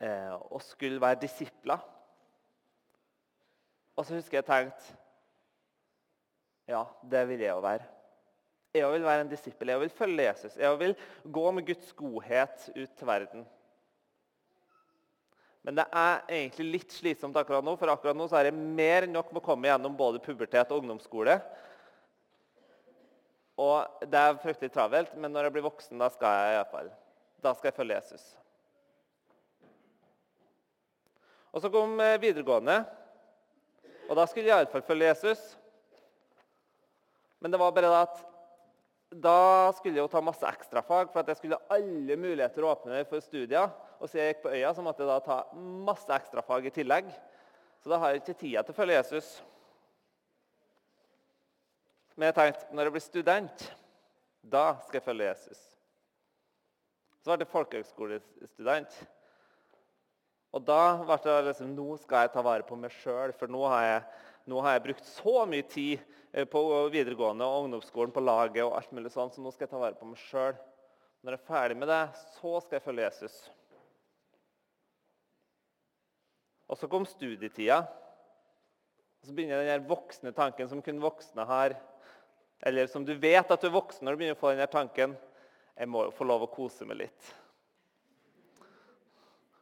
eh, 0.08 0.58
skulle 0.64 1.02
være 1.02 1.20
disipler. 1.22 1.82
Og 3.96 4.06
så 4.06 4.16
husker 4.16 4.40
jeg 4.40 4.48
tenkt 4.48 4.90
Ja, 6.70 6.84
det 7.02 7.24
vil 7.26 7.40
jeg 7.42 7.50
jo 7.50 7.62
være. 7.64 7.86
Jeg 8.74 8.90
vil 8.92 9.02
være 9.02 9.24
en 9.24 9.30
disippel. 9.30 9.72
Jeg 9.72 9.82
vil 9.82 9.90
følge 9.90 10.26
Jesus. 10.28 10.52
Jeg 10.56 10.78
vil 10.78 10.92
gå 11.26 11.50
med 11.50 11.66
Guds 11.66 11.92
godhet 11.98 12.68
ut 12.76 12.92
til 12.98 13.08
verden. 13.08 13.46
Men 15.66 15.76
det 15.76 15.84
er 15.92 16.20
egentlig 16.30 16.66
litt 16.76 16.94
slitsomt 16.94 17.36
akkurat 17.36 17.64
nå, 17.66 17.74
for 17.76 17.90
akkurat 17.92 18.16
nå 18.16 18.28
så 18.30 18.38
er 18.38 18.48
det 18.48 18.54
mer 18.56 19.04
enn 19.04 19.12
nok 19.12 19.32
med 19.32 19.42
å 19.42 19.44
komme 19.44 19.68
gjennom 19.68 19.96
både 19.98 20.22
pubertet 20.22 20.70
og 20.70 20.80
ungdomsskole. 20.80 21.36
Og 23.60 24.06
Det 24.06 24.20
er 24.22 24.38
fryktelig 24.40 24.72
travelt, 24.72 25.16
men 25.20 25.34
når 25.34 25.48
jeg 25.48 25.56
blir 25.58 25.66
voksen, 25.66 25.98
da 26.00 26.08
skal 26.14 26.38
jeg 26.38 26.54
i 26.54 26.60
hvert 26.60 26.76
fall. 26.76 26.92
Da 27.42 27.52
skal 27.56 27.68
jeg 27.68 27.76
følge 27.76 27.98
Jesus. 27.98 28.24
Og 31.50 31.60
Så 31.60 31.68
kom 31.74 31.98
eh, 32.00 32.20
videregående. 32.22 32.84
Og 34.08 34.16
da 34.16 34.24
skulle 34.26 34.48
jeg 34.48 34.62
iallfall 34.62 34.86
følge 34.86 35.10
Jesus. 35.10 35.42
Men 37.40 37.52
det 37.52 37.60
var 37.60 37.72
bare 37.74 37.92
at 38.02 38.20
da 39.10 39.72
skulle 39.74 39.98
jeg 39.98 40.04
jo 40.04 40.12
ta 40.12 40.20
masse 40.22 40.46
ekstrafag, 40.46 41.08
for 41.10 41.22
at 41.22 41.30
jeg 41.32 41.40
skulle 41.40 41.58
ha 41.58 41.76
alle 41.78 42.16
muligheter 42.20 42.62
å 42.62 42.74
åpne 42.76 43.02
for 43.10 43.24
studier. 43.24 43.72
Og 43.98 44.06
siden 44.06 44.22
jeg 44.22 44.36
gikk 44.36 44.44
på 44.44 44.52
Øya, 44.54 44.70
så 44.76 44.84
måtte 44.86 45.02
jeg 45.02 45.10
da 45.10 45.18
ta 45.24 45.38
masse 45.88 46.14
ekstrafag 46.14 46.68
i 46.68 46.74
tillegg. 46.74 47.10
Så 47.82 47.90
da 47.90 47.98
har 47.98 48.12
jeg 48.12 48.22
ikke 48.22 48.38
tida 48.38 48.62
til 48.62 48.76
å 48.76 48.78
følge 48.78 49.00
Jesus. 49.00 49.32
Men 52.14 52.28
jeg 52.28 52.36
tenkte 52.36 52.76
når 52.76 52.86
jeg 52.86 52.94
blir 52.94 53.04
student, 53.06 53.66
da 54.40 54.64
skal 54.84 55.00
jeg 55.00 55.08
følge 55.08 55.30
Jesus. 55.32 55.60
Så 57.20 57.32
ble 57.32 57.44
jeg 57.44 57.52
folkehøgskolestudent. 57.52 58.94
Og 60.56 60.64
da 60.66 60.82
ble 61.02 61.16
det 61.24 61.36
liksom 61.50 61.74
Nå 61.76 61.94
skal 62.02 62.26
jeg 62.26 62.32
ta 62.34 62.42
vare 62.44 62.66
på 62.66 62.78
meg 62.78 62.94
sjøl, 63.00 63.34
for 63.38 63.50
nå 63.50 63.64
har, 63.70 63.84
jeg, 63.86 64.04
nå 64.50 64.58
har, 64.64 64.76
jeg, 64.76 64.86
brukt 64.88 65.06
så 65.06 65.44
mye 65.46 65.66
tid 65.70 66.00
eh, 66.32 66.46
på 66.50 66.60
videregående 66.90 67.46
og 67.46 67.68
ungdomsskolen 67.68 68.12
på 68.14 68.24
laget, 68.24 68.64
og 68.66 68.74
alt 68.78 68.90
mulig 68.96 69.12
sånn, 69.14 69.30
så 69.30 69.42
nå 69.42 69.52
skal 69.54 69.68
jeg 69.68 69.72
ta 69.74 69.80
vare 69.82 69.98
på 69.98 70.08
meg 70.08 70.20
sjøl. 70.26 70.58
Når 71.20 71.36
jeg 71.36 71.42
er 71.42 71.48
ferdig 71.50 71.78
med 71.78 71.90
det, 71.92 72.02
så 72.38 72.52
skal 72.64 72.78
jeg 72.78 72.84
følge 72.86 73.06
Jesus. 73.06 73.38
Og 76.70 76.78
så 76.78 76.88
kom 76.90 77.06
studietida. 77.06 77.82
Og 79.20 79.28
så 79.28 79.34
begynner 79.36 79.66
den 79.66 79.88
voksne 79.88 80.32
tanken 80.32 80.70
som 80.70 80.80
kun 80.84 81.02
voksne 81.02 81.44
har. 81.44 81.74
Eller 82.64 82.88
som 82.88 83.04
du 83.04 83.12
vet 83.20 83.50
at 83.50 83.60
du 83.60 83.68
er 83.68 83.74
voksen 83.74 84.06
når 84.06 84.16
du 84.16 84.22
begynner 84.22 84.38
å 84.38 84.40
få 84.40 84.54
den 84.54 84.72
tanken. 84.72 85.16
Jeg 85.76 85.90
må 85.90 86.06
jo 86.06 86.14
få 86.14 86.26
lov 86.28 86.46
å 86.46 86.52
kose 86.52 86.86
meg 86.88 87.02
litt. 87.04 87.30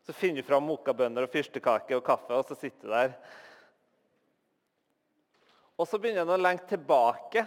Så 0.07 0.15
finner 0.17 0.43
du 0.43 0.49
fram 0.49 0.65
mokabønner 0.65 1.27
og 1.27 1.33
fyrstekake 1.33 1.97
og 1.99 2.07
kaffe, 2.07 2.33
og 2.33 2.47
så 2.49 2.57
sitter 2.57 2.87
du 2.87 2.95
der. 2.95 3.17
Og 5.79 5.87
så 5.87 5.99
begynner 5.99 6.25
han 6.27 6.35
å 6.35 6.41
lengte 6.41 6.73
tilbake 6.75 7.45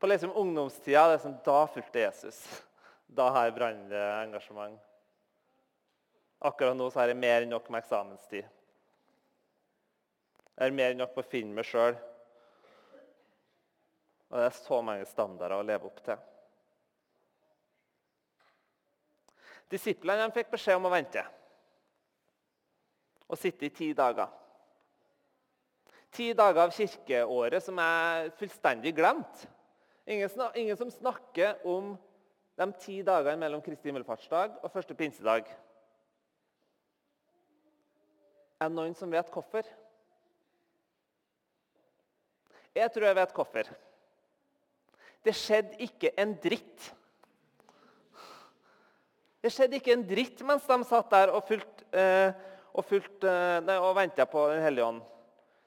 på 0.00 0.08
liksom 0.08 0.32
ungdomstida. 0.32 1.02
Det 1.10 1.18
er 1.18 1.24
som, 1.26 1.34
da 1.44 1.58
fulgte 1.68 2.04
Jesus. 2.06 2.38
Da 3.10 3.28
har 3.34 3.48
jeg 3.48 3.56
brannende 3.58 4.00
engasjement. 4.22 4.78
Akkurat 6.40 6.76
nå 6.76 6.86
så 6.88 7.02
har 7.02 7.12
jeg 7.12 7.20
mer 7.20 7.44
enn 7.44 7.52
nok 7.52 7.68
med 7.68 7.82
eksamenstid. 7.82 8.46
Jeg 10.56 10.64
har 10.64 10.76
mer 10.76 10.94
enn 10.94 11.02
nok 11.02 11.12
på 11.12 11.20
å 11.20 11.28
finne 11.28 11.52
meg 11.56 11.68
sjøl. 11.68 11.98
Og 14.30 14.38
det 14.38 14.46
er 14.46 14.56
så 14.56 14.80
mange 14.86 15.04
standarder 15.10 15.58
å 15.58 15.66
leve 15.66 15.90
opp 15.90 16.00
til. 16.06 16.16
Disiplene 19.70 20.32
fikk 20.34 20.48
beskjed 20.54 20.80
om 20.80 20.88
å 20.88 20.94
vente 20.96 21.22
og 23.30 23.38
sitte 23.38 23.68
i 23.68 23.74
ti 23.74 23.92
dager. 23.94 24.39
Ti 26.10 26.32
dager 26.34 26.64
av 26.64 26.74
kirkeåret 26.74 27.62
som 27.62 27.78
er 27.78 28.30
fullstendig 28.38 28.92
glemt. 28.96 29.44
Ingen, 30.10 30.30
ingen 30.58 30.78
som 30.78 30.90
snakker 30.90 31.60
om 31.68 31.92
de 32.58 32.66
ti 32.82 32.98
dagene 33.06 33.38
mellom 33.40 33.62
Kristi 33.64 33.88
himmelfartsdag 33.88 34.58
og 34.60 34.72
første 34.72 34.96
pinsedag. 34.98 35.46
Er 38.60 38.68
det 38.68 38.76
noen 38.76 38.96
som 38.98 39.12
vet 39.12 39.30
hvorfor? 39.32 39.68
Jeg 42.76 42.90
tror 42.92 43.06
jeg 43.06 43.16
vet 43.16 43.32
hvorfor. 43.34 43.70
Det 45.24 45.34
skjedde 45.36 45.78
ikke 45.86 46.12
en 46.20 46.34
dritt. 46.42 46.90
Det 49.40 49.52
skjedde 49.52 49.78
ikke 49.80 49.94
en 49.96 50.04
dritt 50.04 50.42
mens 50.44 50.66
de 50.68 50.78
satt 50.88 51.08
der 51.12 51.32
og 51.32 51.46
fulgte 51.48 51.86
eh, 51.96 52.36
og, 52.70 52.84
fulgt, 52.86 53.24
eh, 53.24 53.72
og 53.80 53.94
venta 53.96 54.26
på 54.28 54.44
Den 54.52 54.62
hellige 54.62 54.86
ånd. 54.86 55.00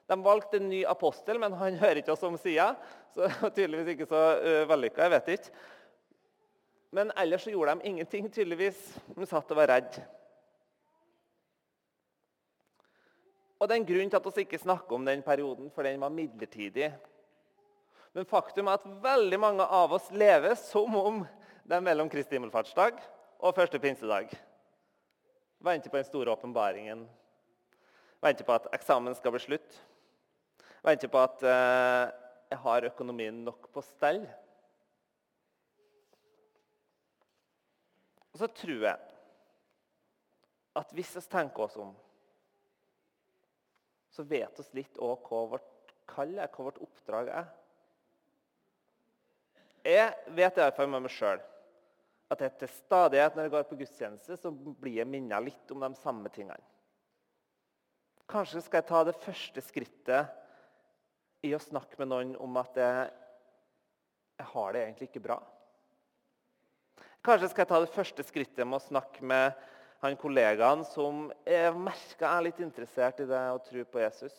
De 0.06 0.18
valgte 0.22 0.60
en 0.60 0.68
ny 0.68 0.82
apostel, 0.84 1.38
men 1.40 1.54
han 1.56 1.78
hører 1.80 2.02
ikke 2.02 2.12
oss 2.12 2.24
om 2.26 2.36
sida. 2.40 2.74
Så 3.14 3.28
tydeligvis 3.56 3.94
ikke 3.94 4.08
så 4.10 4.24
uh, 4.40 4.64
vellykka. 4.68 5.06
Jeg 5.06 5.14
vet 5.14 5.30
ikke. 5.36 5.62
Men 6.94 7.10
ellers 7.18 7.46
så 7.46 7.54
gjorde 7.54 7.74
de 7.74 7.88
ingenting, 7.90 8.28
tydeligvis. 8.30 8.82
De 9.16 9.26
satt 9.26 9.50
og 9.50 9.58
var 9.58 9.72
redde. 9.72 10.04
Og 13.58 13.68
det 13.68 13.74
er 13.74 13.80
en 13.80 13.88
grunn 13.88 14.12
til 14.12 14.20
at 14.20 14.26
vi 14.28 14.44
ikke 14.44 14.60
snakker 14.60 14.96
om 14.96 15.06
den 15.08 15.22
perioden, 15.24 15.70
for 15.72 15.86
den 15.86 16.02
var 16.02 16.12
midlertidig. 16.12 16.90
Men 18.14 18.28
faktum 18.28 18.68
er 18.68 18.78
at 18.78 18.90
veldig 19.02 19.38
mange 19.40 19.64
av 19.64 19.94
oss 19.96 20.10
lever 20.14 20.54
som 20.60 20.94
om 21.00 21.22
det 21.64 21.78
er 21.78 21.82
mellom 21.86 22.10
Kristi 22.12 22.36
himmelfartsdag 22.36 23.00
og 23.40 23.56
første 23.56 23.80
pinsedag. 23.80 24.28
Venter 25.64 25.90
på 25.90 25.96
den 25.96 26.06
store 26.06 26.34
åpenbaringen. 26.36 27.06
Venter 28.22 28.46
på 28.46 28.54
at 28.54 28.68
eksamen 28.76 29.16
skal 29.16 29.32
bli 29.34 29.42
slutt. 29.42 29.80
Venter 30.84 31.08
på 31.08 31.20
at 31.24 31.44
eh, 31.48 32.12
jeg 32.52 32.60
har 32.60 32.88
økonomien 32.90 33.38
nok 33.46 33.70
på 33.72 33.82
stell. 33.84 34.20
Og 38.34 38.40
så 38.42 38.48
tror 38.50 38.88
jeg 38.90 38.98
at 40.74 40.92
hvis 40.92 41.12
vi 41.16 41.22
tenker 41.30 41.64
oss 41.64 41.76
om, 41.78 41.92
så 44.14 44.26
vet 44.26 44.60
vi 44.60 44.82
litt 44.82 44.98
òg 45.02 45.24
hva 45.30 45.40
vårt 45.54 45.94
kall 46.10 46.36
er, 46.36 46.50
hva 46.50 46.68
vårt 46.68 46.82
oppdrag 46.82 47.30
er. 47.40 47.48
Jeg 49.84 50.34
vet 50.36 50.60
iallfall 50.60 50.90
med 50.90 51.06
meg 51.06 51.14
sjøl 51.14 51.42
at 52.32 52.40
jeg 52.40 52.56
til 52.58 52.70
stadighet 52.72 53.34
når 53.36 53.46
jeg 53.46 53.52
går 53.52 53.66
på 53.68 53.78
gudstjeneste, 53.78 54.36
så 54.40 54.50
blir 54.52 55.00
jeg 55.00 55.08
minnet 55.10 55.44
litt 55.44 55.74
om 55.74 55.82
de 55.84 55.90
samme 56.00 56.30
tingene. 56.34 56.62
Kanskje 58.30 58.62
skal 58.64 58.80
jeg 58.80 58.88
ta 58.88 59.02
det 59.06 59.18
første 59.20 59.62
skrittet 59.62 60.43
i 61.44 61.52
å 61.54 61.60
snakke 61.60 61.98
med 62.00 62.10
noen 62.10 62.32
om 62.40 62.56
at 62.60 62.78
jeg, 62.80 63.10
jeg 64.40 64.48
har 64.54 64.74
det 64.74 64.82
egentlig 64.84 65.10
ikke 65.10 65.24
bra. 65.26 65.38
Kanskje 67.24 67.50
skal 67.52 67.64
jeg 67.64 67.72
ta 67.72 67.80
det 67.80 67.94
første 67.94 68.24
skrittet 68.26 68.66
med 68.66 68.80
å 68.80 68.84
snakke 68.84 69.24
med 69.24 69.62
han 70.04 70.16
kollegaen 70.20 70.82
som 70.84 71.30
jeg 71.48 71.72
merka 71.80 72.28
er 72.28 72.44
litt 72.44 72.58
interessert 72.60 73.22
i 73.24 73.28
det 73.28 73.44
å 73.54 73.60
tro 73.64 73.84
på 73.88 74.02
Jesus. 74.02 74.34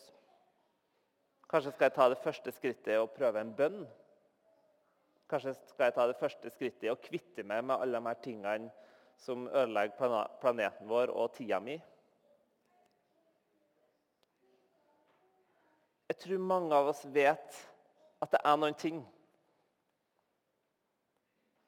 Kanskje 1.49 1.73
skal 1.73 1.87
jeg 1.87 1.95
ta 1.95 2.09
det 2.11 2.21
første 2.21 2.53
skrittet 2.53 2.99
og 3.01 3.13
prøve 3.15 3.41
en 3.41 3.53
bønn. 3.57 3.79
Kanskje 5.29 5.55
skal 5.71 5.87
jeg 5.87 5.95
ta 5.95 6.05
det 6.09 6.19
første 6.19 6.51
skrittet 6.53 6.91
og 6.93 7.01
kvitte 7.01 7.45
meg 7.47 7.65
med 7.65 7.79
alle 7.79 7.97
de 7.97 8.11
her 8.11 8.21
tingene 8.21 8.69
som 9.21 9.47
ødelegger 9.47 10.21
planeten 10.41 10.89
vår 10.89 11.13
og 11.13 11.33
tida 11.37 11.61
mi. 11.63 11.79
Jeg 16.15 16.29
tror 16.29 16.43
mange 16.47 16.75
av 16.75 16.87
oss 16.87 17.01
vet 17.11 17.57
at 18.23 18.31
det 18.31 18.39
er 18.39 18.57
noen 18.57 18.77
ting 18.79 19.01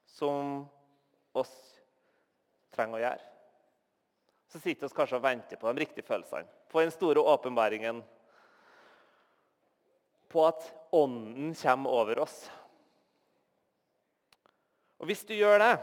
som 0.08 0.62
oss 1.36 1.52
trenger 2.74 2.96
å 2.96 3.02
gjøre. 3.02 3.26
Så 4.48 4.60
sitter 4.62 4.88
vi 4.88 4.96
kanskje 4.96 5.18
og 5.18 5.26
venter 5.26 5.60
på 5.60 5.68
de 5.68 5.84
riktige 5.84 6.08
følelsene, 6.08 6.48
på 6.72 6.80
den 6.80 6.94
store 6.94 7.20
åpenbaringen. 7.20 8.00
På 10.32 10.46
at 10.48 10.64
Ånden 10.96 11.52
kommer 11.52 12.00
over 12.00 12.22
oss. 12.24 12.38
Og 14.98 15.06
Hvis 15.06 15.26
du 15.28 15.34
gjør 15.36 15.60
det, 15.60 15.74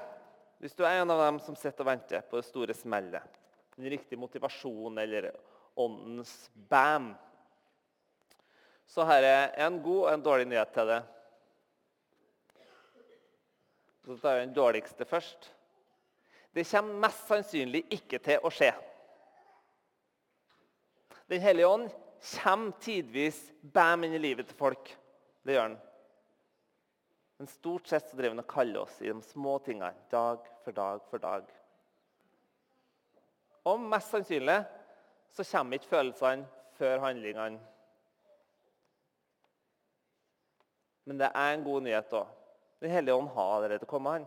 hvis 0.57 0.73
du 0.73 0.81
er 0.81 1.03
en 1.03 1.13
av 1.13 1.21
dem 1.21 1.37
som 1.45 1.53
sitter 1.53 1.85
og 1.85 1.91
venter 1.91 2.25
på 2.25 2.39
det 2.39 2.47
store 2.47 2.73
smellet, 2.73 3.21
den 3.77 3.91
riktige 3.93 4.17
motivasjonen 4.17 4.97
eller 5.03 5.29
åndens 5.77 6.49
bam, 6.53 7.11
så 8.87 9.05
her 9.07 9.25
er 9.27 9.53
en 9.65 9.81
god 9.83 10.01
og 10.05 10.13
en 10.13 10.25
dårlig 10.25 10.47
nyhet 10.49 10.73
til 10.73 10.89
deg. 10.89 11.11
Så 14.05 14.17
tar 14.21 14.37
vi 14.37 14.45
den 14.45 14.53
dårligste 14.53 15.07
først. 15.09 15.49
Det 16.53 16.63
kommer 16.69 17.01
mest 17.07 17.25
sannsynlig 17.27 17.81
ikke 17.91 18.19
til 18.23 18.45
å 18.45 18.51
skje. 18.53 18.71
Den 21.27 21.41
hellige 21.41 21.67
ånd 21.67 21.89
kommer 22.35 22.77
tidvis 22.81 23.39
bam 23.61 24.05
inn 24.05 24.13
i 24.15 24.21
livet 24.21 24.47
til 24.49 24.57
folk. 24.59 24.93
Det 25.43 25.57
gjør 25.57 25.71
den. 25.71 25.77
Men 27.37 27.51
stort 27.51 27.89
sett 27.89 28.07
så 28.07 28.15
driver 28.15 28.37
han 28.37 28.45
og 28.45 28.51
kaller 28.53 28.85
oss 28.85 29.01
i 29.01 29.09
de 29.09 29.19
små 29.25 29.57
tingene, 29.65 29.91
dag 30.13 30.45
for 30.63 30.77
dag 30.77 31.01
for 31.09 31.19
dag. 31.19 31.49
Og 33.65 33.81
mest 33.81 34.13
sannsynlig 34.13 34.61
så 35.35 35.43
kommer 35.49 35.79
ikke 35.79 35.91
følelsene 35.91 36.45
før 36.77 37.01
handlingene. 37.03 37.59
Men 41.05 41.19
det 41.21 41.29
er 41.31 41.53
en 41.53 41.65
god 41.65 41.85
nyhet 41.85 42.15
òg. 42.17 42.31
Den 42.83 42.91
hellige 42.91 43.15
ånd 43.15 43.29
har 43.33 43.51
allerede 43.55 43.89
kommet. 43.89 44.11
Han. 44.11 44.25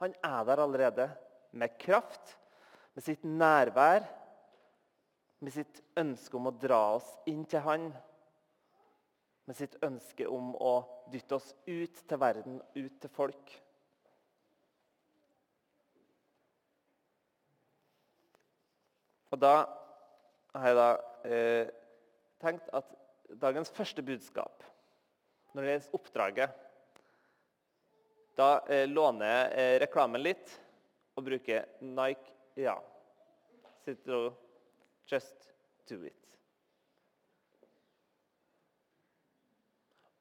han 0.00 0.14
er 0.24 0.44
der 0.44 0.62
allerede 0.62 1.08
med 1.50 1.78
kraft, 1.80 2.36
med 2.94 3.04
sitt 3.04 3.24
nærvær, 3.24 4.04
med 5.40 5.52
sitt 5.52 5.82
ønske 5.96 6.36
om 6.36 6.48
å 6.48 6.56
dra 6.56 6.80
oss 6.96 7.08
inn 7.28 7.44
til 7.44 7.60
Han 7.60 7.90
med 9.46 9.56
sitt 9.56 9.76
ønske 9.86 10.26
om 10.26 10.54
å 10.58 10.74
dytte 11.12 11.38
oss 11.38 11.52
ut 11.66 12.02
til 12.08 12.18
verden, 12.18 12.58
ut 12.74 12.98
til 13.02 13.12
folk. 13.14 13.52
Og 19.30 19.42
da 19.42 19.54
har 20.56 20.70
jeg 20.70 20.78
da 20.78 20.88
eh, 21.28 21.70
tenkt 22.42 22.70
at 22.74 22.90
dagens 23.42 23.70
første 23.74 24.02
budskap 24.06 24.64
når 25.56 25.62
det 25.64 25.70
gjelder 25.70 25.96
oppdraget 25.96 26.62
Da 28.36 28.48
eh, 28.68 28.84
låner 28.88 29.30
jeg 29.30 29.52
eh, 29.56 29.76
reklamen 29.80 30.20
litt 30.20 30.52
og 31.16 31.24
bruker 31.24 31.64
Nike 31.80 32.34
Ja. 32.60 32.76
Sitter 33.84 34.32
Just 35.08 35.52
do 35.88 36.02
it. 36.04 36.26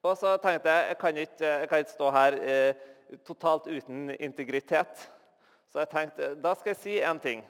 Og 0.06 0.18
så 0.18 0.36
tenkte 0.38 0.70
jeg 0.70 0.88
jeg 0.88 0.98
kan 1.02 1.18
ikke, 1.18 1.46
jeg 1.46 1.70
kan 1.70 1.82
ikke 1.82 1.92
stå 1.92 2.12
her 2.14 2.38
eh, 2.42 2.84
totalt 3.26 3.68
uten 3.68 4.12
integritet. 4.20 5.12
Så 5.72 5.82
jeg 5.82 5.90
tenkte 5.90 6.36
da 6.44 6.54
skal 6.56 6.76
jeg 6.76 6.80
si 6.84 7.00
en 7.02 7.20
ting 7.20 7.42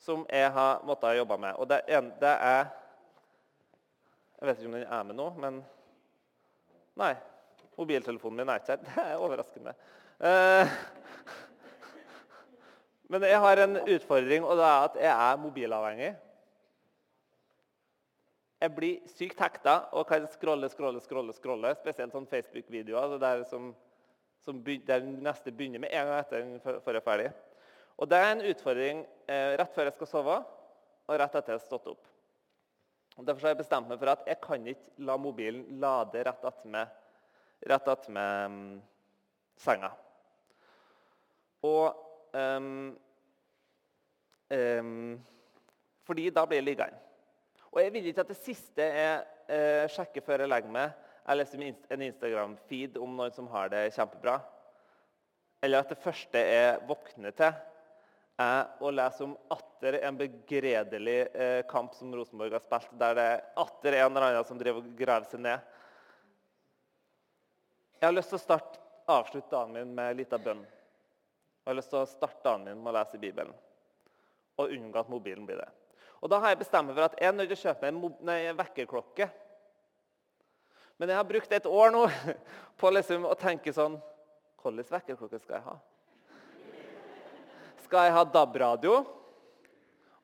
som 0.00 0.24
jeg 0.30 0.50
har 0.52 0.80
måttet 0.88 1.18
jobbe 1.18 1.38
med. 1.38 1.52
Og 1.60 1.68
det, 1.68 1.82
det 2.20 2.34
er 2.40 2.66
Jeg 4.40 4.48
vet 4.48 4.58
ikke 4.58 4.68
om 4.68 4.74
den 4.74 4.88
er 4.90 5.02
med 5.02 5.14
nå, 5.14 5.28
men 5.38 5.62
Nei. 7.00 7.14
Mobiltelefonen 7.78 8.42
min 8.42 8.52
er 8.52 8.60
ikke 8.60 8.76
her. 8.76 8.82
Det 8.88 9.04
er 9.04 9.22
overraskende. 9.22 9.72
Eh, 10.22 10.74
men 13.12 13.24
jeg 13.28 13.40
har 13.44 13.62
en 13.62 13.78
utfordring, 13.80 14.44
og 14.44 14.60
det 14.60 14.66
er 14.66 14.84
at 14.88 14.98
jeg 15.00 15.14
er 15.14 15.40
mobilavhengig. 15.40 16.12
Jeg 18.62 18.74
blir 18.76 19.14
sykt 19.16 19.40
hekta 19.42 19.78
og 19.98 20.06
kan 20.06 20.28
scrolle, 20.30 20.68
scrolle, 20.70 21.00
scrolle. 21.02 21.34
scrolle, 21.34 21.72
Spesielt 21.80 22.14
sånn 22.14 22.28
Facebook-videoer 22.30 23.16
der, 23.18 23.42
som, 23.50 23.72
som 24.44 24.60
der 24.62 25.02
neste 25.02 25.50
begynner 25.50 25.82
med 25.82 25.90
en 25.90 26.12
gang 26.12 26.20
etter 26.20 26.78
før 26.84 26.94
jeg 26.94 27.02
er 27.02 27.08
ferdig. 27.08 27.32
Og 27.98 28.08
Det 28.10 28.18
er 28.18 28.30
en 28.30 28.46
utfordring 28.52 29.02
eh, 29.26 29.56
rett 29.58 29.74
før 29.74 29.88
jeg 29.88 29.96
skal 29.96 30.10
sove, 30.12 30.38
og 31.08 31.18
rett 31.18 31.34
etter 31.34 31.56
jeg 31.56 31.58
har 31.58 31.66
stått 31.66 31.90
opp. 31.90 32.11
Derfor 33.16 33.44
har 33.44 33.52
jeg 33.52 33.60
bestemt 33.60 33.90
meg 33.90 34.00
for 34.00 34.12
at 34.14 34.24
jeg 34.26 34.40
kan 34.40 34.66
ikke 34.72 35.04
la 35.04 35.18
mobilen 35.20 35.66
lade 35.82 36.22
rett 36.24 36.44
attmed 36.48 36.98
rett 37.68 37.88
attmed 37.88 38.46
um, 38.46 38.82
senga. 39.60 39.92
Og 41.62 41.94
um, 42.34 42.96
um, 44.50 45.20
Fordi 46.02 46.30
da 46.34 46.44
blir 46.46 46.58
jeg 46.58 46.64
liggende. 46.66 46.98
Og 47.70 47.80
Jeg 47.82 47.92
vil 47.92 48.06
ikke 48.06 48.20
at 48.20 48.32
det 48.32 48.40
siste 48.42 48.82
jeg 48.82 49.20
uh, 49.48 49.86
sjekker 49.88 50.24
før 50.24 50.42
jeg 50.42 50.50
legger 50.50 50.72
meg, 50.74 50.96
er 51.22 51.38
liksom 51.38 51.62
en 51.62 52.02
Instagram-feed 52.08 52.98
om 52.98 53.12
noen 53.16 53.32
som 53.32 53.46
har 53.52 53.70
det 53.70 53.92
kjempebra. 53.94 54.40
Eller 55.62 55.84
at 55.84 55.92
det 55.92 56.00
første 56.02 56.40
jeg 56.42 56.80
våkner 56.88 57.36
til, 57.38 57.54
er 58.40 58.68
å 58.80 58.90
lese 58.94 59.24
om 59.26 59.34
atter 59.52 59.98
en 60.00 60.16
begredelig 60.16 61.18
eh, 61.34 61.60
kamp 61.68 61.94
som 61.94 62.14
Rosenborg 62.16 62.54
har 62.56 62.64
spilt, 62.64 62.94
der 63.00 63.18
det 63.18 63.26
er 63.34 63.42
atter 63.60 63.98
en 63.98 64.10
eller 64.10 64.28
annen 64.28 64.48
som 64.48 64.60
driver 64.60 64.80
og 64.80 64.94
graver 64.98 65.28
seg 65.30 65.42
ned. 65.44 65.66
Jeg 68.00 68.08
har 68.08 68.16
lyst 68.16 68.32
til 68.32 68.40
å 68.40 68.42
starte, 68.42 68.80
avslutte 69.12 69.52
dagen 69.52 69.76
min 69.76 69.92
med 69.94 70.10
en 70.10 70.18
liten 70.22 70.42
bønn. 70.42 70.64
Jeg 71.62 71.70
har 71.70 71.78
lyst 71.78 71.92
til 71.92 72.00
å 72.00 72.08
starte 72.08 72.42
dagen 72.46 72.66
min 72.66 72.80
med 72.80 72.94
å 72.94 72.96
lese 72.98 73.20
Bibelen 73.22 73.52
og 74.60 74.72
unngå 74.74 75.00
at 75.00 75.10
mobilen 75.10 75.46
blir 75.46 75.60
det. 75.62 75.68
Og 76.22 76.30
Da 76.30 76.38
har 76.38 76.52
jeg 76.52 76.60
bestemt 76.62 76.86
meg 76.88 76.96
for 76.98 77.08
at 77.08 77.14
jeg 77.18 77.30
er 77.30 77.36
nødt 77.36 77.48
til 77.50 77.58
å 77.58 77.62
kjøpe 77.62 77.92
meg 78.22 78.48
en 78.48 78.58
vekkerklokke. 78.58 79.28
Men 81.00 81.10
jeg 81.10 81.18
har 81.18 81.26
brukt 81.26 81.54
et 81.56 81.66
år 81.66 81.94
nå 81.94 82.02
på 82.80 82.90
liksom 82.94 83.26
å 83.26 83.38
tenke 83.38 83.74
sånn 83.74 83.98
Hvilken 84.62 84.92
vekkerklokke 84.94 85.40
skal 85.42 85.56
jeg 85.56 85.64
ha? 85.66 85.72
Skal 87.92 88.06
jeg 88.08 88.14
ha 88.16 88.20
DAB-radio? 88.24 88.92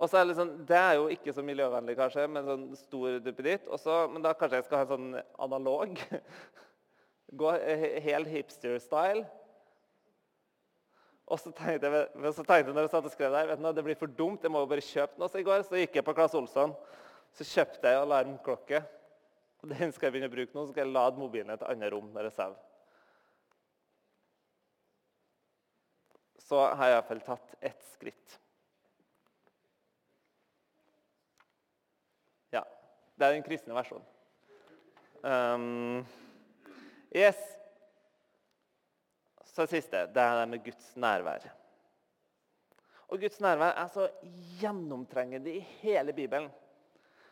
Og 0.01 0.09
så 0.09 0.17
er 0.17 0.23
Det 0.23 0.29
liksom, 0.31 0.51
det 0.65 0.77
er 0.77 0.93
jo 0.97 1.09
ikke 1.13 1.33
så 1.37 1.43
miljøvennlig, 1.45 1.97
kanskje, 1.99 2.23
med 2.25 2.47
sånn 2.47 2.63
stor 2.81 3.19
duppeditt. 3.21 3.67
Men 4.09 4.23
da 4.25 4.31
kanskje 4.33 4.57
jeg 4.57 4.65
skal 4.65 4.79
ha 4.79 4.87
en 4.87 4.93
sånn 4.95 5.19
analog. 5.37 6.01
Gå 7.43 7.51
helt 8.07 8.31
hipster-style. 8.33 9.27
Og 11.29 11.43
så 11.43 11.53
tenkte 11.53 11.91
jeg, 11.93 12.07
så 12.39 12.41
tenkte 12.41 12.71
jeg 12.71 12.79
når 12.79 12.87
jeg 12.87 12.93
satt 12.95 13.11
og 13.11 13.13
skrev 13.13 13.37
der, 13.37 13.51
vet 13.53 13.61
du, 13.61 13.69
det 13.77 13.85
blir 13.85 14.01
for 14.01 14.17
dumt, 14.23 14.41
jeg 14.41 14.55
må 14.55 14.65
jo 14.65 14.71
bare 14.71 14.87
kjøpe 14.89 15.21
noe. 15.21 15.29
Så 15.29 15.43
i 15.43 15.45
går 15.51 15.67
så 15.69 15.83
gikk 15.83 16.01
jeg 16.01 16.07
på 16.09 16.15
Claes 16.17 16.39
Olsson. 16.41 16.73
Så 17.37 17.45
kjøpte 17.51 17.93
jeg 17.93 18.01
alarmklokke. 18.07 18.81
og 19.61 19.77
Den 19.77 19.93
skal 19.93 20.09
jeg 20.09 20.17
begynne 20.17 20.33
å 20.33 20.37
bruke 20.39 20.57
nå, 20.57 20.65
så 20.65 20.73
skal 20.73 20.87
jeg 20.87 20.97
lade 20.97 21.21
mobilen 21.21 21.53
i 21.53 21.59
et 21.59 21.69
annet 21.69 21.93
rom 21.93 22.09
når 22.17 22.31
jeg 22.31 22.39
sover. 22.41 22.57
Så 26.49 26.61
har 26.65 26.89
jeg 26.89 26.97
iallfall 26.97 27.21
tatt 27.27 27.57
ett 27.61 27.83
skritt. 27.93 28.39
Ja. 32.55 32.63
Det 33.19 33.27
er 33.27 33.35
den 33.37 33.45
kristne 33.45 33.77
versjonen. 33.77 34.07
Um, 35.21 36.07
yes. 37.13 37.37
Så 39.45 39.67
det 39.67 39.75
siste 39.75 40.07
det 40.15 40.25
er 40.25 40.41
det 40.41 40.47
med 40.55 40.65
Guds 40.65 40.89
nærvær. 40.97 41.45
Og 43.09 43.21
Guds 43.21 43.41
nærvær 43.45 43.77
er 43.83 43.93
så 43.93 44.09
gjennomtrengende 44.61 45.53
i 45.59 45.61
hele 45.83 46.17
Bibelen. 46.17 46.49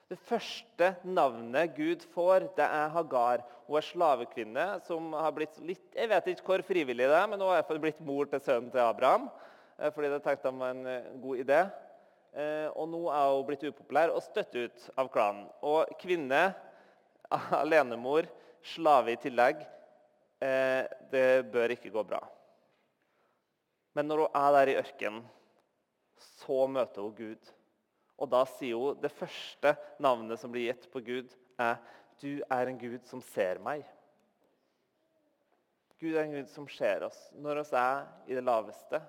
Det 0.07 0.19
første 0.23 0.93
navnet 1.03 1.73
Gud 1.75 2.05
får, 2.13 2.45
det 2.55 2.63
er 2.63 2.93
Hagar. 2.95 3.41
Hun 3.67 3.79
er 3.81 3.87
slavekvinne 3.89 4.67
som 4.87 5.09
har 5.19 5.33
blitt 5.35 5.57
litt 5.67 5.97
Jeg 5.99 6.11
vet 6.13 6.29
ikke 6.31 6.47
hvor 6.47 6.63
frivillig 6.69 7.09
det 7.11 7.17
er, 7.17 7.25
men 7.27 7.41
hun 7.43 7.51
har 7.51 7.59
iallfall 7.59 7.81
blitt 7.83 7.99
mor 8.07 8.29
til 8.31 8.39
sønnen 8.45 8.71
til 8.71 8.85
Abraham. 8.85 9.27
Eh, 9.81 9.91
fordi 9.91 10.13
det 10.13 10.21
tenkte 10.23 10.53
han 10.53 10.63
var 10.63 10.77
en 10.77 10.87
eh, 10.93 11.09
god 11.25 11.43
idé. 11.43 11.59
Eh, 12.39 12.69
og 12.79 12.87
nå 12.93 13.03
er 13.11 13.33
hun 13.33 13.49
blitt 13.49 13.67
upopulær 13.67 14.15
og 14.15 14.23
støtt 14.23 14.55
ut 14.55 14.87
av 14.95 15.11
klanen. 15.11 15.49
Og 15.67 15.91
kvinne, 15.99 16.45
alenemor, 17.65 18.31
slave 18.77 19.17
i 19.17 19.21
tillegg, 19.23 19.67
det 21.11 21.29
bør 21.49 21.73
ikke 21.73 21.91
gå 21.91 22.03
bra. 22.05 22.19
Men 23.97 24.07
når 24.07 24.27
hun 24.27 24.35
er 24.37 24.51
der 24.53 24.71
i 24.71 24.75
ørkenen, 24.83 25.23
så 26.37 26.67
møter 26.69 27.07
hun 27.07 27.15
Gud. 27.17 27.55
Og 28.17 28.31
da 28.33 28.45
sier 28.49 28.79
hun 28.81 29.01
det 29.01 29.13
første 29.13 29.75
navnet 30.03 30.41
som 30.41 30.53
blir 30.53 30.71
gitt 30.71 30.89
på 30.93 31.03
Gud, 31.05 31.29
er 31.59 31.77
'Du 32.21 32.43
er 32.51 32.67
en 32.67 32.79
Gud 32.79 33.05
som 33.05 33.21
ser 33.21 33.59
meg'. 33.59 33.85
Gud 36.01 36.15
er 36.15 36.25
en 36.25 36.33
Gud 36.33 36.49
som 36.49 36.69
ser 36.69 37.05
oss 37.07 37.19
når 37.33 37.63
oss 37.63 37.73
er 37.73 38.07
i 38.29 38.35
det 38.37 38.45
laveste. 38.45 39.01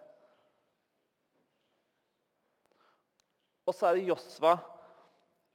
Og 3.67 3.75
så 3.75 3.89
er 3.89 3.97
det 3.97 4.07
Josva. 4.07 4.57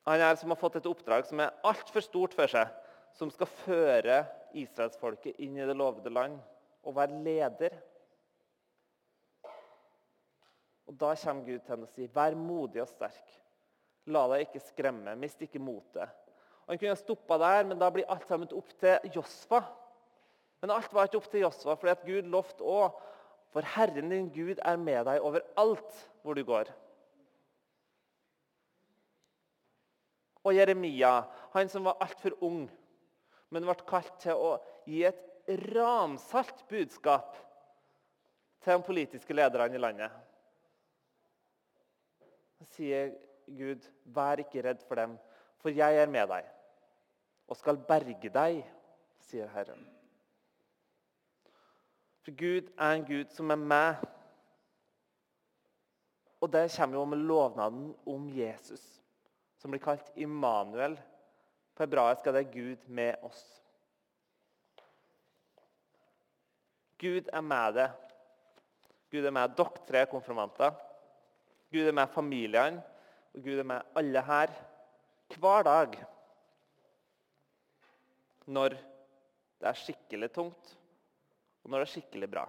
Han 0.05 0.21
er 0.21 0.37
som 0.37 0.53
har 0.53 0.61
fått 0.61 0.77
et 0.77 0.89
oppdrag 0.91 1.25
som 1.27 1.41
er 1.41 1.55
altfor 1.65 2.05
stort 2.05 2.35
for 2.37 2.51
seg. 2.51 2.69
Som 3.17 3.31
skal 3.33 3.47
føre 3.47 4.19
israelsfolket 4.57 5.41
inn 5.41 5.57
i 5.57 5.67
det 5.69 5.77
lovede 5.77 6.13
land 6.13 6.39
og 6.83 6.97
være 6.97 7.23
leder. 7.25 7.77
Og 10.89 10.99
Da 11.01 11.15
kommer 11.15 11.45
Gud 11.47 11.61
til 11.61 11.73
henne 11.73 11.89
og 11.89 11.95
sier, 11.95 12.09
'Vær 12.09 12.35
modig 12.35 12.83
og 12.83 12.89
sterk'. 12.89 13.42
La 14.11 14.25
deg 14.33 14.49
ikke 14.49 14.65
skremme, 14.65 15.15
mist 15.19 15.43
ikke 15.45 15.63
motet. 15.63 16.11
Han 16.67 16.79
kunne 16.79 16.99
stoppa 16.99 17.39
der, 17.43 17.65
men 17.69 17.79
da 17.79 17.91
blir 17.93 18.09
alt 18.11 18.27
sammen 18.27 18.51
opp 18.57 18.71
til 18.81 19.13
Josfa. 19.15 19.63
Men 20.63 20.75
alt 20.75 20.93
var 20.95 21.09
ikke 21.09 21.19
opp 21.21 21.31
til 21.31 21.45
Josfa, 21.45 21.75
fordi 21.79 21.93
at 21.93 22.07
Gud 22.07 22.31
lovte 22.31 22.67
òg 22.67 23.01
For 23.53 23.67
Herren 23.75 24.09
din 24.09 24.31
Gud 24.33 24.63
er 24.65 24.79
med 24.81 25.03
deg 25.05 25.21
overalt 25.21 25.97
hvor 26.25 26.39
du 26.39 26.41
går. 26.49 26.71
Og 30.41 30.57
Jeremia, 30.57 31.11
han 31.53 31.69
som 31.69 31.85
var 31.85 32.01
altfor 32.01 32.33
ung, 32.41 32.63
men 33.53 33.67
ble 33.69 33.77
kalt 33.85 34.15
til 34.25 34.41
å 34.41 34.55
gi 34.89 35.03
et 35.05 35.21
ramsalt 35.69 36.65
budskap 36.71 37.37
til 38.65 38.73
de 38.73 38.87
politiske 38.87 39.37
lederne 39.37 39.77
i 39.77 39.83
landet. 39.83 40.17
Han 42.63 42.73
sier 42.73 43.13
Gud, 43.47 43.89
vær 44.05 44.43
ikke 44.43 44.63
redd 44.65 44.83
for 44.89 45.01
dem, 45.01 45.17
for 45.63 45.75
jeg 45.75 45.99
er 46.03 46.11
med 46.11 46.29
deg 46.31 46.49
og 47.53 47.59
skal 47.59 47.81
berge 47.85 48.31
deg, 48.33 48.63
sier 49.21 49.51
Herren. 49.53 49.83
For 52.23 52.35
Gud 52.39 52.71
er 52.79 52.95
en 52.97 53.05
Gud 53.05 53.33
som 53.35 53.51
er 53.51 53.59
med. 53.61 54.05
Og 56.41 56.51
det 56.53 56.71
kommer 56.77 56.99
jo 56.99 57.05
med 57.05 57.25
lovnaden 57.29 57.91
om 58.09 58.29
Jesus, 58.33 58.83
som 59.59 59.75
blir 59.75 59.83
kalt 59.83 60.09
Immanuel. 60.17 60.97
På 61.75 61.85
hebraisk 61.85 62.27
er 62.27 62.39
det 62.39 62.51
Gud 62.55 62.87
med 62.87 63.21
oss. 63.27 63.43
Gud 67.03 67.29
er 67.33 67.43
med 67.43 67.77
deg. 67.77 67.99
Gud 69.13 69.27
er 69.27 69.35
med 69.35 69.55
dere 69.59 69.85
tre 69.89 70.07
konfirmanter. 70.09 70.73
Gud 71.73 71.85
er 71.89 71.97
med 71.97 72.09
familiene. 72.15 72.83
Og 73.33 73.45
Gud 73.45 73.59
er 73.59 73.69
med 73.69 73.97
alle 73.97 74.23
her 74.29 74.53
hver 75.41 75.65
dag. 75.65 75.97
Når 78.53 78.75
det 78.77 79.69
er 79.71 79.79
skikkelig 79.79 80.29
tungt, 80.35 80.73
og 81.63 81.71
når 81.71 81.83
det 81.83 81.87
er 81.87 81.93
skikkelig 81.95 82.29
bra. 82.31 82.47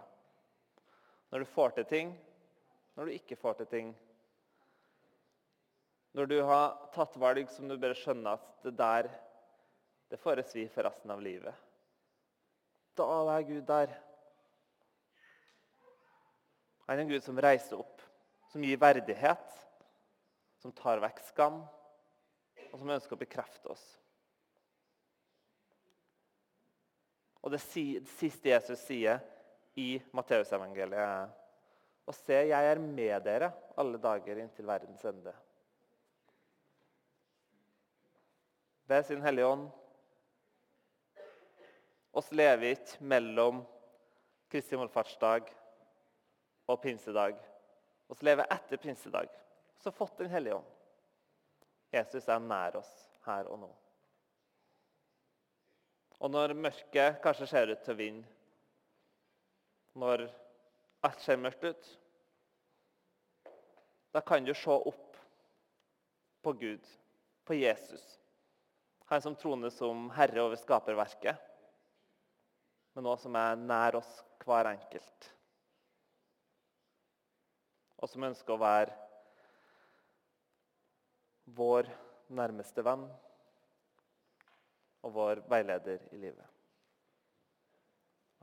Når 1.31 1.43
du 1.43 1.51
får 1.53 1.75
til 1.77 1.85
ting, 1.89 2.15
når 2.95 3.05
du 3.05 3.15
ikke 3.15 3.37
får 3.39 3.59
til 3.61 3.69
ting. 3.71 3.93
Når 6.13 6.29
du 6.29 6.39
har 6.45 6.75
tatt 6.93 7.15
valg 7.21 7.49
som 7.49 7.69
du 7.69 7.77
bare 7.77 7.97
skjønner 7.97 8.35
at 8.35 8.65
det 8.65 8.75
der 8.77 9.09
det 10.13 10.19
får 10.21 10.43
svi 10.45 10.67
for 10.69 10.85
resten 10.85 11.09
av 11.09 11.21
livet. 11.25 11.53
Da 12.93 13.05
er 13.33 13.47
Gud 13.47 13.63
der. 13.65 13.95
Han 16.85 16.99
er 16.99 17.01
en 17.01 17.09
Gud 17.09 17.23
som 17.25 17.39
reiser 17.41 17.79
opp, 17.79 18.03
som 18.51 18.61
gir 18.61 18.77
verdighet 18.77 19.55
som 20.63 20.71
tar 20.71 21.01
vekk 21.03 21.19
skam, 21.27 21.57
og 22.71 22.79
som 22.79 22.91
ønsker 22.95 23.17
å 23.17 23.19
bekrefte 23.19 23.67
oss. 23.73 23.83
Og 27.43 27.51
Det 27.51 27.59
siste 27.59 28.53
Jesus 28.53 28.85
sier 28.87 29.19
i 29.75 29.97
Matteusevangeliet, 30.15 30.95
er 31.03 31.31
og 32.03 32.15
se, 32.15 32.35
jeg 32.49 32.67
er 32.67 32.79
med 32.83 33.15
dere 33.23 33.47
alle 33.79 33.99
dager 33.99 34.39
inntil 34.39 34.67
verdens 34.67 35.03
ende. 35.07 35.31
Ved 38.91 39.05
sin 39.07 39.23
Hellige 39.23 39.47
Ånd. 39.47 39.69
Oss 42.11 42.27
lever 42.35 42.75
ikke 42.75 43.07
mellom 43.07 43.63
Kristi 44.51 44.75
himmelfartsdag 44.75 45.47
og 46.67 46.83
pinsedag. 46.83 47.39
Oss 48.11 48.19
lever 48.23 48.51
etter 48.51 48.83
pinsedag 48.83 49.31
så 49.83 49.91
fått 49.91 50.17
Den 50.17 50.29
hellige 50.29 50.55
ånd. 50.55 50.69
Jesus 51.91 52.27
er 52.31 52.39
nær 52.39 52.77
oss 52.79 52.91
her 53.25 53.49
og 53.51 53.59
nå. 53.65 53.69
Og 56.23 56.31
når 56.31 56.55
mørket 56.55 57.19
kanskje 57.23 57.49
ser 57.51 57.73
ut 57.73 57.83
til 57.83 57.93
å 57.93 57.99
vinne, 57.99 58.23
når 59.99 60.23
alt 61.03 61.19
ser 61.21 61.41
mørkt 61.41 61.67
ut, 61.67 61.89
da 64.15 64.23
kan 64.23 64.47
du 64.47 64.53
se 64.55 64.71
opp 64.71 65.19
på 66.47 66.55
Gud, 66.63 66.87
på 67.43 67.59
Jesus. 67.59 68.07
Han 69.11 69.21
som 69.21 69.35
troner 69.35 69.73
som 69.73 70.07
herre 70.15 70.47
over 70.47 70.57
skaperverket, 70.63 71.37
men 72.95 73.11
også 73.11 73.27
som 73.27 73.37
er 73.43 73.59
nær 73.59 73.99
oss 73.99 74.17
hver 74.47 74.71
enkelt. 74.71 75.31
Og 77.99 78.09
som 78.09 78.31
ønsker 78.31 78.55
å 78.55 78.63
være 78.63 79.02
vår 81.55 81.89
nærmeste 82.33 82.83
venn 82.85 83.05
og 85.03 85.13
vår 85.13 85.43
veileder 85.51 86.07
i 86.11 86.21
livet. 86.21 86.47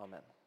Amen. 0.00 0.39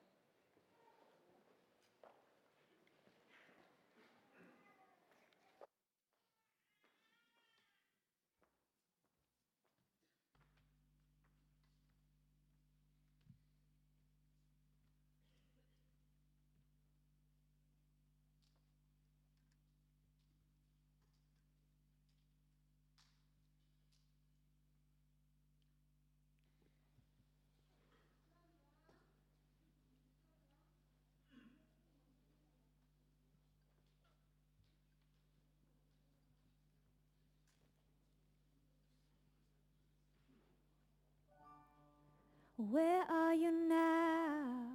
Where 42.70 43.04
are 43.10 43.34
you 43.34 43.52
now 43.68 44.68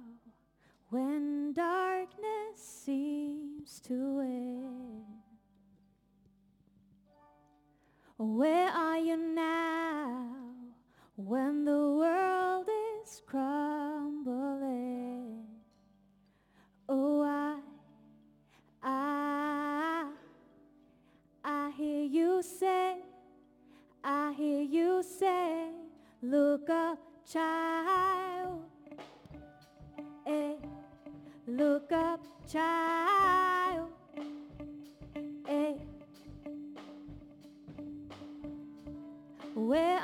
when 0.89 1.53
darkness 1.53 2.57
seems 2.57 3.79
to 3.81 3.93
win? 4.17 5.03
Where 8.17 8.69
are 8.69 8.99
you 8.99 9.17
now 9.17 10.35
when 11.15 11.65
the 11.65 11.71
world 11.71 12.67
is 13.01 13.23
crumbling? 13.25 13.87
Oh, 16.87 17.23
I, 17.23 17.59
I, 18.83 20.09
I 21.43 21.71
hear 21.75 22.03
you 22.03 22.43
say, 22.43 22.97
I 24.03 24.31
hear 24.33 24.61
you 24.61 25.01
say, 25.01 25.69
look 26.21 26.69
up, 26.69 26.99
child. 27.31 28.63
Eh, 30.25 30.55
look 31.47 31.91
up, 31.91 32.25
child. 32.51 33.91
Eh. 35.47 35.73
Where 39.53 39.99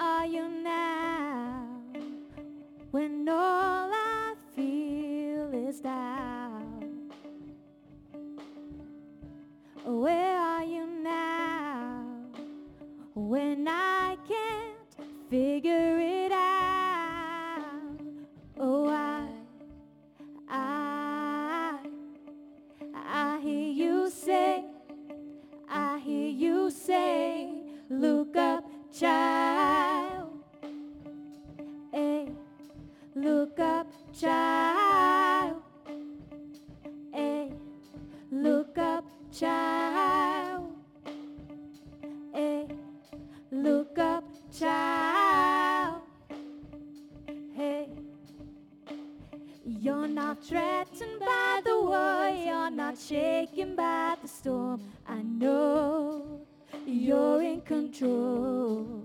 you're 49.85 50.07
not 50.07 50.43
threatened 50.43 51.19
by 51.19 51.61
the 51.63 51.79
war, 51.79 52.27
you're 52.29 52.71
not 52.71 52.97
shaken 52.97 53.75
by 53.75 54.15
the 54.19 54.27
storm. 54.27 54.81
I 55.07 55.21
know 55.21 56.41
you're 56.87 57.43
in 57.43 57.61
control. 57.61 59.03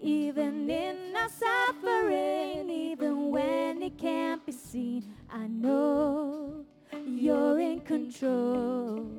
Even 0.00 0.70
in 0.70 1.14
our 1.14 1.28
suffering, 1.28 2.70
even 2.70 3.30
when 3.30 3.82
it 3.82 3.98
can't 3.98 4.46
be 4.46 4.52
seen, 4.52 5.04
I 5.28 5.46
know 5.46 6.64
you're 7.04 7.60
in 7.60 7.80
control. 7.80 9.09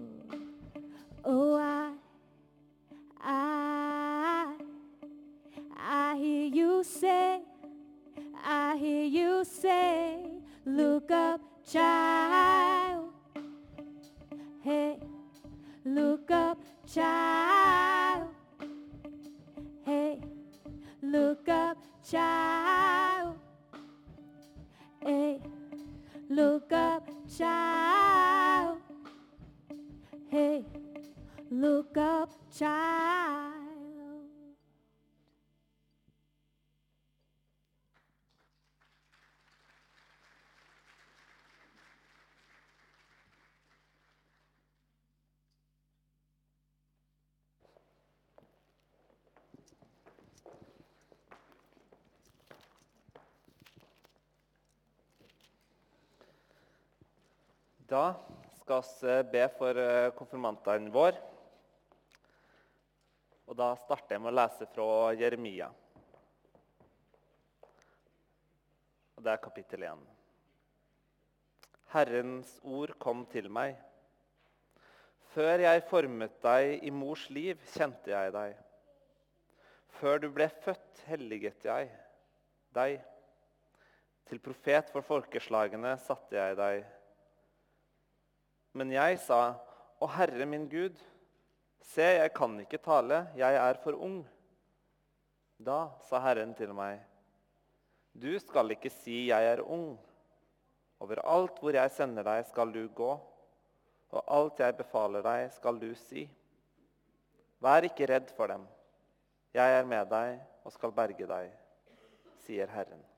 Da 57.92 58.14
skal 58.56 58.84
vi 59.02 59.16
be 59.34 59.48
for 59.52 59.76
eh, 59.76 60.14
konfirmantene 60.16 60.88
våre. 60.94 61.18
Og 63.52 63.58
da 63.60 63.74
starter 63.82 64.16
jeg 64.16 64.22
med 64.24 64.32
å 64.32 64.38
lese 64.38 64.68
fra 64.72 64.86
Jeremia. 65.20 65.68
Og 69.18 69.26
det 69.26 69.34
er 69.34 69.42
kapittel 69.44 69.84
1. 69.90 70.06
Herrens 71.92 72.54
ord 72.64 72.96
kom 72.96 73.26
til 73.34 73.52
meg. 73.52 73.76
Før 75.34 75.66
jeg 75.66 75.84
formet 75.92 76.40
deg 76.48 76.88
i 76.88 76.94
mors 76.96 77.28
liv, 77.28 77.60
kjente 77.74 78.16
jeg 78.16 78.32
deg. 78.38 78.56
Før 80.00 80.24
du 80.24 80.30
ble 80.32 80.48
født, 80.64 81.04
helliget 81.12 81.68
jeg 81.68 81.92
deg. 82.72 83.04
Til 84.32 84.40
profet 84.48 84.96
for 84.96 85.04
folkeslagene 85.12 85.98
satte 86.08 86.40
jeg 86.40 86.60
deg. 86.64 86.88
Men 88.78 88.92
jeg 88.94 89.20
sa, 89.26 89.42
Å 90.02 90.08
Herre 90.16 90.48
min 90.50 90.66
Gud, 90.70 90.96
se, 91.92 92.06
jeg 92.18 92.32
kan 92.34 92.56
ikke 92.64 92.80
tale, 92.82 93.26
jeg 93.38 93.58
er 93.60 93.80
for 93.84 93.98
ung. 94.00 94.22
Da 95.62 95.92
sa 96.08 96.22
Herren 96.24 96.56
til 96.58 96.74
meg, 96.74 97.02
Du 98.12 98.32
skal 98.44 98.74
ikke 98.74 98.90
si 98.92 99.28
jeg 99.30 99.52
er 99.54 99.62
ung. 99.62 99.94
Overalt 101.02 101.60
hvor 101.62 101.76
jeg 101.76 101.94
sender 101.96 102.26
deg, 102.28 102.44
skal 102.50 102.74
du 102.74 102.84
gå, 102.96 103.12
og 104.12 104.34
alt 104.36 104.60
jeg 104.60 104.78
befaler 104.82 105.24
deg, 105.26 105.46
skal 105.56 105.80
du 105.80 105.90
si. 106.08 106.26
Vær 107.62 107.88
ikke 107.88 108.10
redd 108.10 108.34
for 108.36 108.52
dem. 108.52 108.66
Jeg 109.54 109.80
er 109.80 109.88
med 109.88 110.12
deg 110.12 110.42
og 110.66 110.76
skal 110.76 110.94
berge 110.96 111.30
deg, 111.30 111.56
sier 112.44 112.70
Herren. 112.72 113.02
Da 113.02 113.12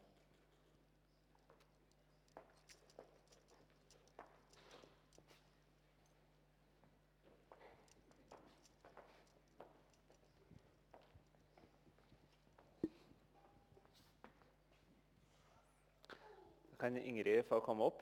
kan 16.83 16.97
Ingrid 16.97 17.45
få 17.47 17.61
komme 17.63 17.85
opp, 17.87 18.01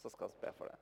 så 0.00 0.08
skal 0.08 0.30
vi 0.32 0.38
be 0.40 0.50
for 0.56 0.70
det. 0.70 0.76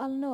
All 0.00 0.16
nåde 0.16 0.30